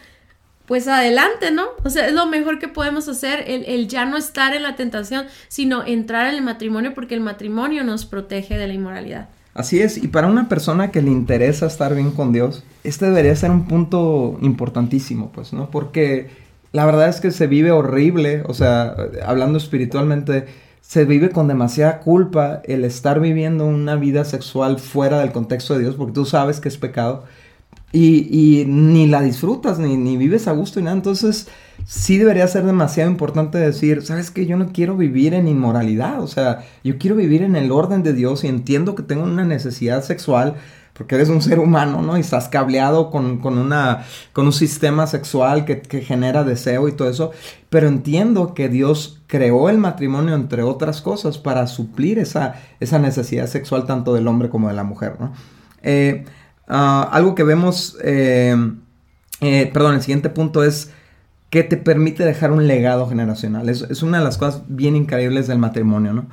pues 0.70 0.86
adelante, 0.86 1.50
¿no? 1.50 1.64
O 1.82 1.90
sea, 1.90 2.06
es 2.06 2.14
lo 2.14 2.26
mejor 2.26 2.60
que 2.60 2.68
podemos 2.68 3.08
hacer, 3.08 3.42
el, 3.48 3.64
el, 3.64 3.88
ya 3.88 4.04
no 4.04 4.16
estar 4.16 4.54
en 4.54 4.62
la 4.62 4.76
tentación, 4.76 5.26
sino 5.48 5.84
entrar 5.84 6.28
en 6.28 6.36
el 6.36 6.42
matrimonio 6.42 6.94
porque 6.94 7.16
el 7.16 7.20
matrimonio 7.20 7.82
nos 7.82 8.06
protege 8.06 8.56
de 8.56 8.68
la 8.68 8.74
inmoralidad. 8.74 9.30
Así 9.52 9.80
es, 9.80 9.96
y 9.96 10.06
para 10.06 10.28
una 10.28 10.48
persona 10.48 10.92
que 10.92 11.02
le 11.02 11.10
interesa 11.10 11.66
estar 11.66 11.92
bien 11.96 12.12
con 12.12 12.32
Dios, 12.32 12.62
este 12.84 13.06
debería 13.06 13.34
ser 13.34 13.50
un 13.50 13.66
punto 13.66 14.38
importantísimo, 14.42 15.32
pues, 15.32 15.52
¿no? 15.52 15.72
Porque 15.72 16.30
la 16.70 16.86
verdad 16.86 17.08
es 17.08 17.20
que 17.20 17.32
se 17.32 17.48
vive 17.48 17.72
horrible, 17.72 18.44
o 18.46 18.54
sea, 18.54 18.94
hablando 19.26 19.58
espiritualmente, 19.58 20.46
se 20.82 21.04
vive 21.04 21.30
con 21.30 21.48
demasiada 21.48 21.98
culpa 21.98 22.62
el 22.64 22.84
estar 22.84 23.18
viviendo 23.18 23.66
una 23.66 23.96
vida 23.96 24.24
sexual 24.24 24.78
fuera 24.78 25.18
del 25.18 25.32
contexto 25.32 25.74
de 25.74 25.80
Dios, 25.80 25.96
porque 25.96 26.12
tú 26.12 26.26
sabes 26.26 26.60
que 26.60 26.68
es 26.68 26.78
pecado, 26.78 27.24
y, 27.92 28.64
ni 28.66 29.06
la 29.06 29.20
disfrutas, 29.20 29.78
ni, 29.78 29.96
ni 29.96 30.16
vives 30.16 30.46
a 30.46 30.52
gusto 30.52 30.78
y 30.78 30.84
nada, 30.84 30.96
entonces 30.96 31.48
sí 31.86 32.18
debería 32.18 32.46
ser 32.46 32.64
demasiado 32.64 33.10
importante 33.10 33.58
decir, 33.58 34.02
sabes 34.02 34.30
que 34.30 34.46
yo 34.46 34.56
no 34.56 34.68
quiero 34.72 34.96
vivir 34.96 35.34
en 35.34 35.48
inmoralidad, 35.48 36.22
o 36.22 36.28
sea, 36.28 36.64
yo 36.84 36.98
quiero 36.98 37.16
vivir 37.16 37.42
en 37.42 37.56
el 37.56 37.72
orden 37.72 38.02
de 38.02 38.12
Dios 38.12 38.44
y 38.44 38.48
entiendo 38.48 38.94
que 38.94 39.02
tengo 39.02 39.24
una 39.24 39.44
necesidad 39.44 40.04
sexual 40.04 40.54
porque 41.00 41.14
eres 41.14 41.30
un 41.30 41.40
ser 41.40 41.60
humano, 41.60 42.02
¿no? 42.02 42.18
Y 42.18 42.20
estás 42.20 42.50
cableado 42.50 43.10
con, 43.10 43.40
una, 43.42 44.04
con 44.34 44.44
un 44.44 44.52
sistema 44.52 45.06
sexual 45.06 45.64
que, 45.64 45.80
que, 45.80 46.02
genera 46.02 46.44
deseo 46.44 46.88
y 46.88 46.92
todo 46.92 47.08
eso, 47.08 47.30
pero 47.70 47.88
entiendo 47.88 48.52
que 48.52 48.68
Dios 48.68 49.18
creó 49.26 49.70
el 49.70 49.78
matrimonio, 49.78 50.34
entre 50.34 50.62
otras 50.62 51.00
cosas, 51.00 51.38
para 51.38 51.66
suplir 51.68 52.18
esa, 52.18 52.56
esa 52.80 52.98
necesidad 52.98 53.46
sexual 53.46 53.86
tanto 53.86 54.12
del 54.12 54.28
hombre 54.28 54.50
como 54.50 54.68
de 54.68 54.74
la 54.74 54.84
mujer, 54.84 55.16
¿no? 55.18 55.32
Eh, 55.82 56.26
ah, 56.70 57.08
algo 57.12 57.34
que 57.34 57.42
vemos, 57.42 57.98
eh, 58.02 58.56
eh, 59.40 59.70
perdón, 59.72 59.96
el 59.96 60.00
siguiente 60.00 60.30
punto 60.30 60.64
es 60.64 60.90
que 61.50 61.64
te 61.64 61.76
permite 61.76 62.24
dejar 62.24 62.52
un 62.52 62.66
legado 62.66 63.08
generacional. 63.08 63.68
Es, 63.68 64.02
una 64.02 64.18
de 64.18 64.24
las 64.24 64.38
cosas 64.38 64.62
bien 64.68 64.96
increíbles 64.96 65.48
del 65.48 65.58
matrimonio, 65.58 66.12
¿no? 66.12 66.26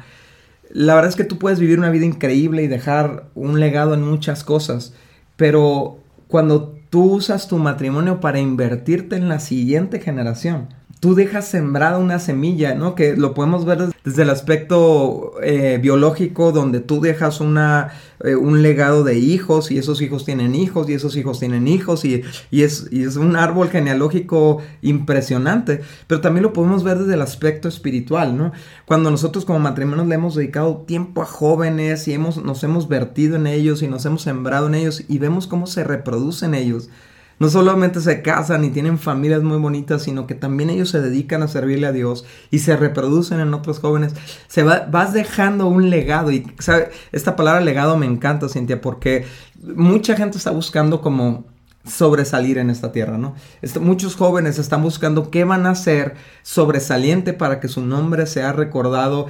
La 0.71 0.95
verdad 0.95 1.09
es 1.09 1.15
que 1.15 1.23
tú 1.23 1.39
puedes 1.39 1.59
vivir 1.59 1.79
una 1.79 1.89
vida 1.89 2.05
increíble 2.05 2.63
y 2.63 2.67
dejar 2.67 3.25
un 3.35 3.59
legado 3.59 3.93
en 3.93 4.03
muchas 4.03 4.43
cosas, 4.43 4.93
pero 5.35 5.99
cuando 6.27 6.77
tú 6.89 7.15
usas 7.15 7.47
tu 7.47 7.57
matrimonio 7.57 8.19
para 8.19 8.39
invertirte 8.39 9.15
en 9.15 9.29
la 9.29 9.39
siguiente 9.39 9.99
generación, 9.99 10.67
tú 10.99 11.13
dejas 11.13 11.47
sembrada 11.47 11.97
una 11.97 12.19
semilla, 12.19 12.73
¿no? 12.73 12.95
Que 12.95 13.15
lo 13.15 13.33
podemos 13.33 13.65
ver 13.65 13.89
desde 14.03 14.23
el 14.23 14.29
aspecto 14.29 15.33
eh, 15.43 15.79
biológico, 15.81 16.51
donde 16.51 16.79
tú 16.79 17.01
dejas 17.01 17.39
una, 17.39 17.91
eh, 18.23 18.35
un 18.35 18.63
legado 18.63 19.03
de 19.03 19.19
hijos 19.19 19.69
y 19.69 19.77
esos 19.77 20.01
hijos 20.01 20.25
tienen 20.25 20.55
hijos 20.55 20.89
y 20.89 20.93
esos 20.93 21.15
hijos 21.15 21.39
tienen 21.39 21.67
hijos 21.67 22.03
y, 22.03 22.23
es, 22.51 22.87
y, 22.89 23.03
es, 23.03 23.15
un 23.15 23.35
árbol 23.35 23.69
genealógico 23.69 24.59
impresionante. 24.81 25.81
Pero 26.07 26.21
también 26.21 26.43
lo 26.43 26.53
podemos 26.53 26.83
ver 26.83 26.99
desde 26.99 27.13
el 27.13 27.21
aspecto 27.21 27.67
espiritual, 27.67 28.35
¿no? 28.35 28.51
Cuando 28.85 29.11
nosotros 29.11 29.45
como 29.45 29.59
matrimonio 29.59 30.05
le 30.05 30.15
hemos 30.15 30.35
dedicado 30.35 30.83
tiempo 30.87 31.21
a 31.21 31.25
jóvenes 31.25 32.07
y 32.07 32.13
hemos, 32.13 32.43
nos 32.43 32.63
hemos 32.63 32.87
vertido 32.87 33.35
en 33.35 33.45
ellos 33.45 33.83
y 33.83 33.87
nos 33.87 34.05
hemos 34.05 34.23
sembrado 34.23 34.67
en 34.67 34.75
ellos 34.75 35.03
y 35.07 35.19
vemos 35.19 35.45
cómo 35.45 35.67
se 35.67 35.83
reproducen 35.83 36.55
ellos 36.55 36.89
no 37.39 37.49
solamente 37.49 38.01
se 38.01 38.21
casan 38.21 38.65
y 38.65 38.69
tienen 38.69 38.97
familias 38.97 39.43
muy 39.43 39.57
bonitas, 39.57 40.03
sino 40.03 40.27
que 40.27 40.35
también 40.35 40.69
ellos 40.69 40.89
se 40.89 41.01
dedican 41.01 41.43
a 41.43 41.47
servirle 41.47 41.87
a 41.87 41.91
Dios 41.91 42.25
y 42.51 42.59
se 42.59 42.75
reproducen 42.75 43.39
en 43.39 43.53
otros 43.53 43.79
jóvenes. 43.79 44.13
Se 44.47 44.63
va, 44.63 44.87
vas 44.89 45.13
dejando 45.13 45.67
un 45.67 45.89
legado 45.89 46.31
y 46.31 46.51
¿sabe? 46.59 46.89
esta 47.11 47.35
palabra 47.35 47.61
legado 47.61 47.97
me 47.97 48.05
encanta, 48.05 48.49
Cintia, 48.49 48.81
porque 48.81 49.25
mucha 49.61 50.15
gente 50.15 50.37
está 50.37 50.51
buscando 50.51 51.01
como 51.01 51.45
sobresalir 51.87 52.57
en 52.57 52.69
esta 52.69 52.91
tierra, 52.91 53.17
¿no? 53.17 53.35
muchos 53.79 54.15
jóvenes 54.15 54.59
están 54.59 54.83
buscando 54.83 55.31
qué 55.31 55.45
van 55.45 55.65
a 55.65 55.71
hacer 55.71 56.15
sobresaliente 56.43 57.31
para 57.31 57.61
que 57.61 57.69
su 57.69 57.81
nombre 57.81 58.25
sea 58.27 58.51
recordado 58.51 59.27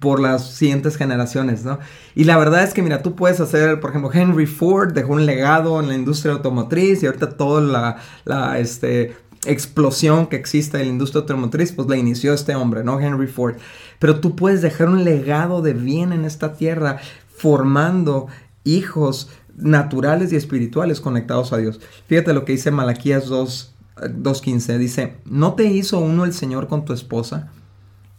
por 0.00 0.20
las 0.20 0.50
siguientes 0.50 0.96
generaciones, 0.96 1.64
¿no? 1.64 1.78
Y 2.14 2.24
la 2.24 2.36
verdad 2.36 2.62
es 2.62 2.74
que, 2.74 2.82
mira, 2.82 3.02
tú 3.02 3.14
puedes 3.14 3.40
hacer, 3.40 3.80
por 3.80 3.90
ejemplo, 3.90 4.10
Henry 4.12 4.46
Ford 4.46 4.92
dejó 4.92 5.14
un 5.14 5.26
legado 5.26 5.80
en 5.80 5.88
la 5.88 5.94
industria 5.94 6.34
automotriz 6.34 7.02
y 7.02 7.06
ahorita 7.06 7.30
toda 7.30 7.60
la, 7.60 7.96
la 8.24 8.58
este, 8.58 9.16
explosión 9.46 10.26
que 10.26 10.36
existe 10.36 10.78
en 10.78 10.84
la 10.84 10.92
industria 10.92 11.22
automotriz, 11.22 11.72
pues 11.72 11.88
la 11.88 11.96
inició 11.96 12.34
este 12.34 12.54
hombre, 12.54 12.84
¿no? 12.84 13.00
Henry 13.00 13.26
Ford. 13.26 13.56
Pero 13.98 14.20
tú 14.20 14.36
puedes 14.36 14.62
dejar 14.62 14.88
un 14.88 15.04
legado 15.04 15.62
de 15.62 15.72
bien 15.72 16.12
en 16.12 16.24
esta 16.24 16.54
tierra 16.54 16.98
formando 17.28 18.26
hijos 18.64 19.30
naturales 19.56 20.32
y 20.32 20.36
espirituales 20.36 21.00
conectados 21.00 21.52
a 21.52 21.58
Dios. 21.58 21.80
Fíjate 22.06 22.34
lo 22.34 22.44
que 22.44 22.52
dice 22.52 22.70
Malaquías 22.70 23.26
2, 23.26 23.74
2.15 23.96 24.78
dice, 24.78 25.16
¿no 25.24 25.54
te 25.54 25.64
hizo 25.64 25.98
uno 26.00 26.24
el 26.24 26.32
Señor 26.32 26.68
con 26.68 26.84
tu 26.84 26.92
esposa? 26.92 27.50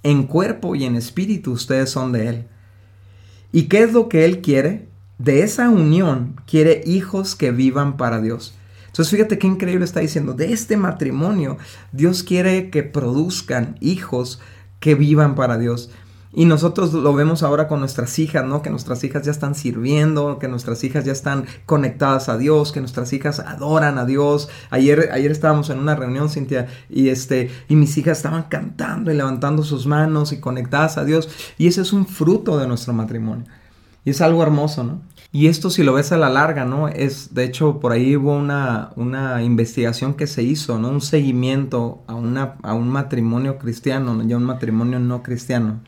En 0.07 0.23
cuerpo 0.23 0.73
y 0.73 0.85
en 0.85 0.95
espíritu 0.95 1.51
ustedes 1.51 1.89
son 1.89 2.13
de 2.13 2.29
Él. 2.29 2.45
¿Y 3.51 3.63
qué 3.63 3.83
es 3.83 3.91
lo 3.91 4.07
que 4.07 4.23
Él 4.23 4.39
quiere? 4.39 4.87
De 5.17 5.41
esa 5.43 5.69
unión 5.69 6.39
quiere 6.47 6.81
hijos 6.85 7.35
que 7.35 7.51
vivan 7.51 7.97
para 7.97 8.21
Dios. 8.21 8.55
Entonces 8.85 9.11
fíjate 9.11 9.37
qué 9.37 9.47
increíble 9.47 9.83
está 9.83 9.99
diciendo. 9.99 10.31
De 10.31 10.53
este 10.53 10.77
matrimonio 10.77 11.57
Dios 11.91 12.23
quiere 12.23 12.69
que 12.69 12.83
produzcan 12.83 13.75
hijos 13.81 14.39
que 14.79 14.95
vivan 14.95 15.35
para 15.35 15.57
Dios. 15.57 15.89
Y 16.33 16.45
nosotros 16.45 16.93
lo 16.93 17.13
vemos 17.13 17.41
ahora 17.41 17.67
con 17.67 17.79
nuestras 17.79 18.19
hijas, 18.19 18.45
¿no? 18.45 18.61
Que 18.61 18.69
nuestras 18.69 19.03
hijas 19.03 19.23
ya 19.25 19.31
están 19.31 19.55
sirviendo, 19.55 20.39
que 20.39 20.47
nuestras 20.47 20.83
hijas 20.83 21.05
ya 21.05 21.13
están 21.13 21.45
conectadas 21.65 22.29
a 22.29 22.37
Dios, 22.37 22.71
que 22.71 22.79
nuestras 22.79 23.13
hijas 23.13 23.39
adoran 23.39 23.97
a 23.97 24.05
Dios. 24.05 24.49
Ayer, 24.69 25.09
ayer 25.13 25.31
estábamos 25.31 25.69
en 25.69 25.79
una 25.79 25.95
reunión, 25.95 26.29
Cintia, 26.29 26.67
y 26.89 27.09
este, 27.09 27.49
y 27.69 27.75
mis 27.75 27.97
hijas 27.97 28.17
estaban 28.17 28.43
cantando 28.43 29.11
y 29.11 29.15
levantando 29.15 29.63
sus 29.63 29.87
manos 29.87 30.33
y 30.33 30.39
conectadas 30.39 30.97
a 30.97 31.05
Dios. 31.05 31.29
Y 31.57 31.67
ese 31.67 31.81
es 31.81 31.93
un 31.93 32.05
fruto 32.05 32.57
de 32.57 32.67
nuestro 32.67 32.93
matrimonio. 32.93 33.45
Y 34.03 34.11
es 34.11 34.21
algo 34.21 34.43
hermoso, 34.43 34.83
¿no? 34.83 35.01
Y 35.31 35.47
esto 35.47 35.69
si 35.69 35.83
lo 35.83 35.93
ves 35.93 36.11
a 36.11 36.17
la 36.17 36.29
larga, 36.29 36.65
¿no? 36.65 36.87
Es, 36.87 37.33
de 37.33 37.43
hecho, 37.43 37.79
por 37.79 37.91
ahí 37.91 38.15
hubo 38.15 38.33
una, 38.33 38.91
una 38.95 39.43
investigación 39.43 40.13
que 40.13 40.27
se 40.27 40.43
hizo, 40.43 40.79
¿no? 40.79 40.89
Un 40.89 41.01
seguimiento 41.01 42.03
a, 42.07 42.15
una, 42.15 42.55
a 42.63 42.73
un 42.73 42.87
matrimonio 42.87 43.57
cristiano, 43.57 44.13
¿no? 44.15 44.23
ya 44.23 44.37
un 44.37 44.45
matrimonio 44.45 44.99
no 44.99 45.23
cristiano. 45.23 45.81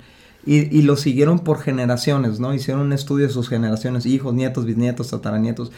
Y, 0.52 0.82
lo 0.82 0.96
siguieron 0.96 1.40
por 1.40 1.60
generaciones, 1.60 2.40
¿no? 2.40 2.56
Hicieron 2.56 2.82
un 2.82 2.94
estudio 2.94 3.28
de 3.28 3.32
sus 3.32 3.50
generaciones, 3.50 4.08
hijos, 4.08 4.34
nietos, 4.34 4.66
bisnietos, 4.66 5.12
tataranietos, 5.12 5.72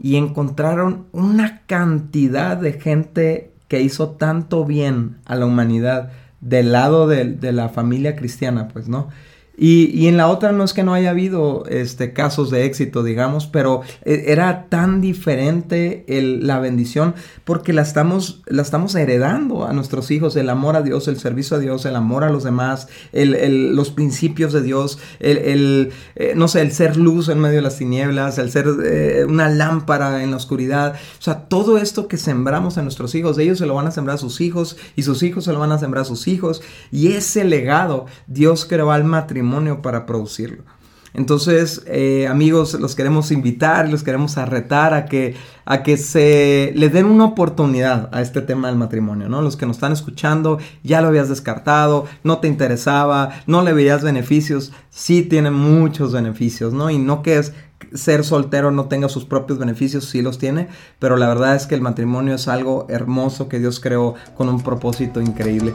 y 0.00 0.14
encontraron 0.14 1.06
una 1.10 1.62
cantidad 1.66 2.56
de 2.56 2.74
gente 2.74 3.50
que 3.66 3.82
hizo 3.82 4.10
tanto 4.10 4.64
bien 4.64 5.16
a 5.24 5.34
la 5.34 5.46
humanidad 5.46 6.12
del 6.40 6.70
lado 6.70 7.08
de, 7.08 7.24
de 7.24 7.50
la 7.50 7.68
familia 7.68 8.14
cristiana, 8.14 8.68
pues, 8.68 8.88
¿no? 8.88 9.08
Y, 9.56 10.06
en 10.06 10.16
la 10.16 10.28
otra 10.28 10.50
no 10.52 10.64
es 10.64 10.72
que 10.72 10.82
no 10.82 10.94
haya 10.94 11.10
habido 11.10 11.64
este, 11.68 12.14
casos 12.14 12.50
de 12.50 12.64
éxito, 12.64 13.02
digamos, 13.02 13.46
pero 13.46 13.82
eh, 14.02 14.24
era 14.28 14.66
tan 14.70 15.02
diferente 15.02 16.04
la 16.08 16.58
bendición 16.58 17.14
porque 17.44 17.74
la 17.74 17.82
estamos, 17.82 18.42
la 18.46 18.62
estamos 18.62 18.94
heredando 18.94 19.66
a 19.66 19.74
nuestros 19.74 20.10
hijos, 20.10 20.36
el 20.36 20.48
amor 20.48 20.76
a 20.76 20.82
Dios, 20.82 21.06
el 21.06 21.18
servicio 21.18 21.58
a 21.58 21.60
Dios, 21.60 21.84
el 21.84 21.96
amor 21.96 22.24
a 22.24 22.30
los 22.30 22.44
demás, 22.44 22.88
los 23.12 23.90
principios 23.90 24.54
de 24.54 24.62
Dios, 24.62 24.98
el, 25.20 25.92
eh, 26.16 26.32
no 26.34 26.48
sé, 26.48 26.62
el 26.62 26.72
ser 26.72 26.96
luz 26.96 27.28
en 27.28 27.38
medio 27.38 27.56
de 27.56 27.62
las 27.62 27.76
tinieblas, 27.76 28.38
el 28.38 28.50
ser 28.50 28.66
eh, 28.84 29.26
una 29.28 29.50
lámpara 29.50 30.22
en 30.22 30.30
la 30.30 30.38
oscuridad. 30.38 30.94
O 30.94 31.22
sea, 31.22 31.48
todo 31.48 31.76
esto 31.76 32.08
que 32.08 32.16
sembramos 32.16 32.78
a 32.78 32.82
nuestros 32.82 33.14
hijos, 33.14 33.38
ellos 33.38 33.58
se 33.58 33.66
lo 33.66 33.74
van 33.74 33.86
a 33.86 33.90
sembrar 33.90 34.14
a 34.14 34.18
sus 34.18 34.40
hijos 34.40 34.78
y 34.96 35.02
sus 35.02 35.22
hijos 35.22 35.44
se 35.44 35.52
lo 35.52 35.58
van 35.58 35.72
a 35.72 35.78
sembrar 35.78 36.02
a 36.02 36.06
sus 36.06 36.26
hijos. 36.26 36.62
Y 36.90 37.08
ese 37.12 37.44
legado 37.44 38.06
Dios 38.26 38.64
creó 38.64 38.92
al 38.92 39.04
matrimonio 39.04 39.42
para 39.82 40.06
producirlo. 40.06 40.62
Entonces, 41.14 41.82
eh, 41.86 42.26
amigos, 42.26 42.72
los 42.74 42.94
queremos 42.94 43.30
invitar, 43.32 43.88
los 43.88 44.02
queremos 44.02 44.34
retar 44.36 44.94
a 44.94 45.04
que, 45.04 45.34
a 45.66 45.82
que 45.82 45.98
se 45.98 46.72
le 46.74 46.88
den 46.88 47.04
una 47.04 47.26
oportunidad 47.26 48.08
a 48.12 48.22
este 48.22 48.40
tema 48.40 48.68
del 48.68 48.78
matrimonio, 48.78 49.28
¿no? 49.28 49.42
Los 49.42 49.56
que 49.56 49.66
nos 49.66 49.76
están 49.76 49.92
escuchando, 49.92 50.58
ya 50.82 51.02
lo 51.02 51.08
habías 51.08 51.28
descartado, 51.28 52.06
no 52.24 52.38
te 52.38 52.48
interesaba, 52.48 53.30
no 53.46 53.62
le 53.62 53.74
veías 53.74 54.02
beneficios, 54.02 54.72
sí 54.88 55.22
tiene 55.22 55.50
muchos 55.50 56.12
beneficios, 56.12 56.72
¿no? 56.72 56.88
Y 56.88 56.96
no 56.96 57.22
que 57.22 57.36
es 57.36 57.52
ser 57.92 58.24
soltero 58.24 58.70
no 58.70 58.86
tenga 58.86 59.10
sus 59.10 59.26
propios 59.26 59.58
beneficios, 59.58 60.06
sí 60.06 60.22
los 60.22 60.38
tiene, 60.38 60.68
pero 60.98 61.16
la 61.16 61.28
verdad 61.28 61.54
es 61.56 61.66
que 61.66 61.74
el 61.74 61.82
matrimonio 61.82 62.34
es 62.34 62.48
algo 62.48 62.86
hermoso 62.88 63.48
que 63.48 63.58
Dios 63.58 63.80
creó 63.80 64.14
con 64.34 64.48
un 64.48 64.62
propósito 64.62 65.20
increíble. 65.20 65.74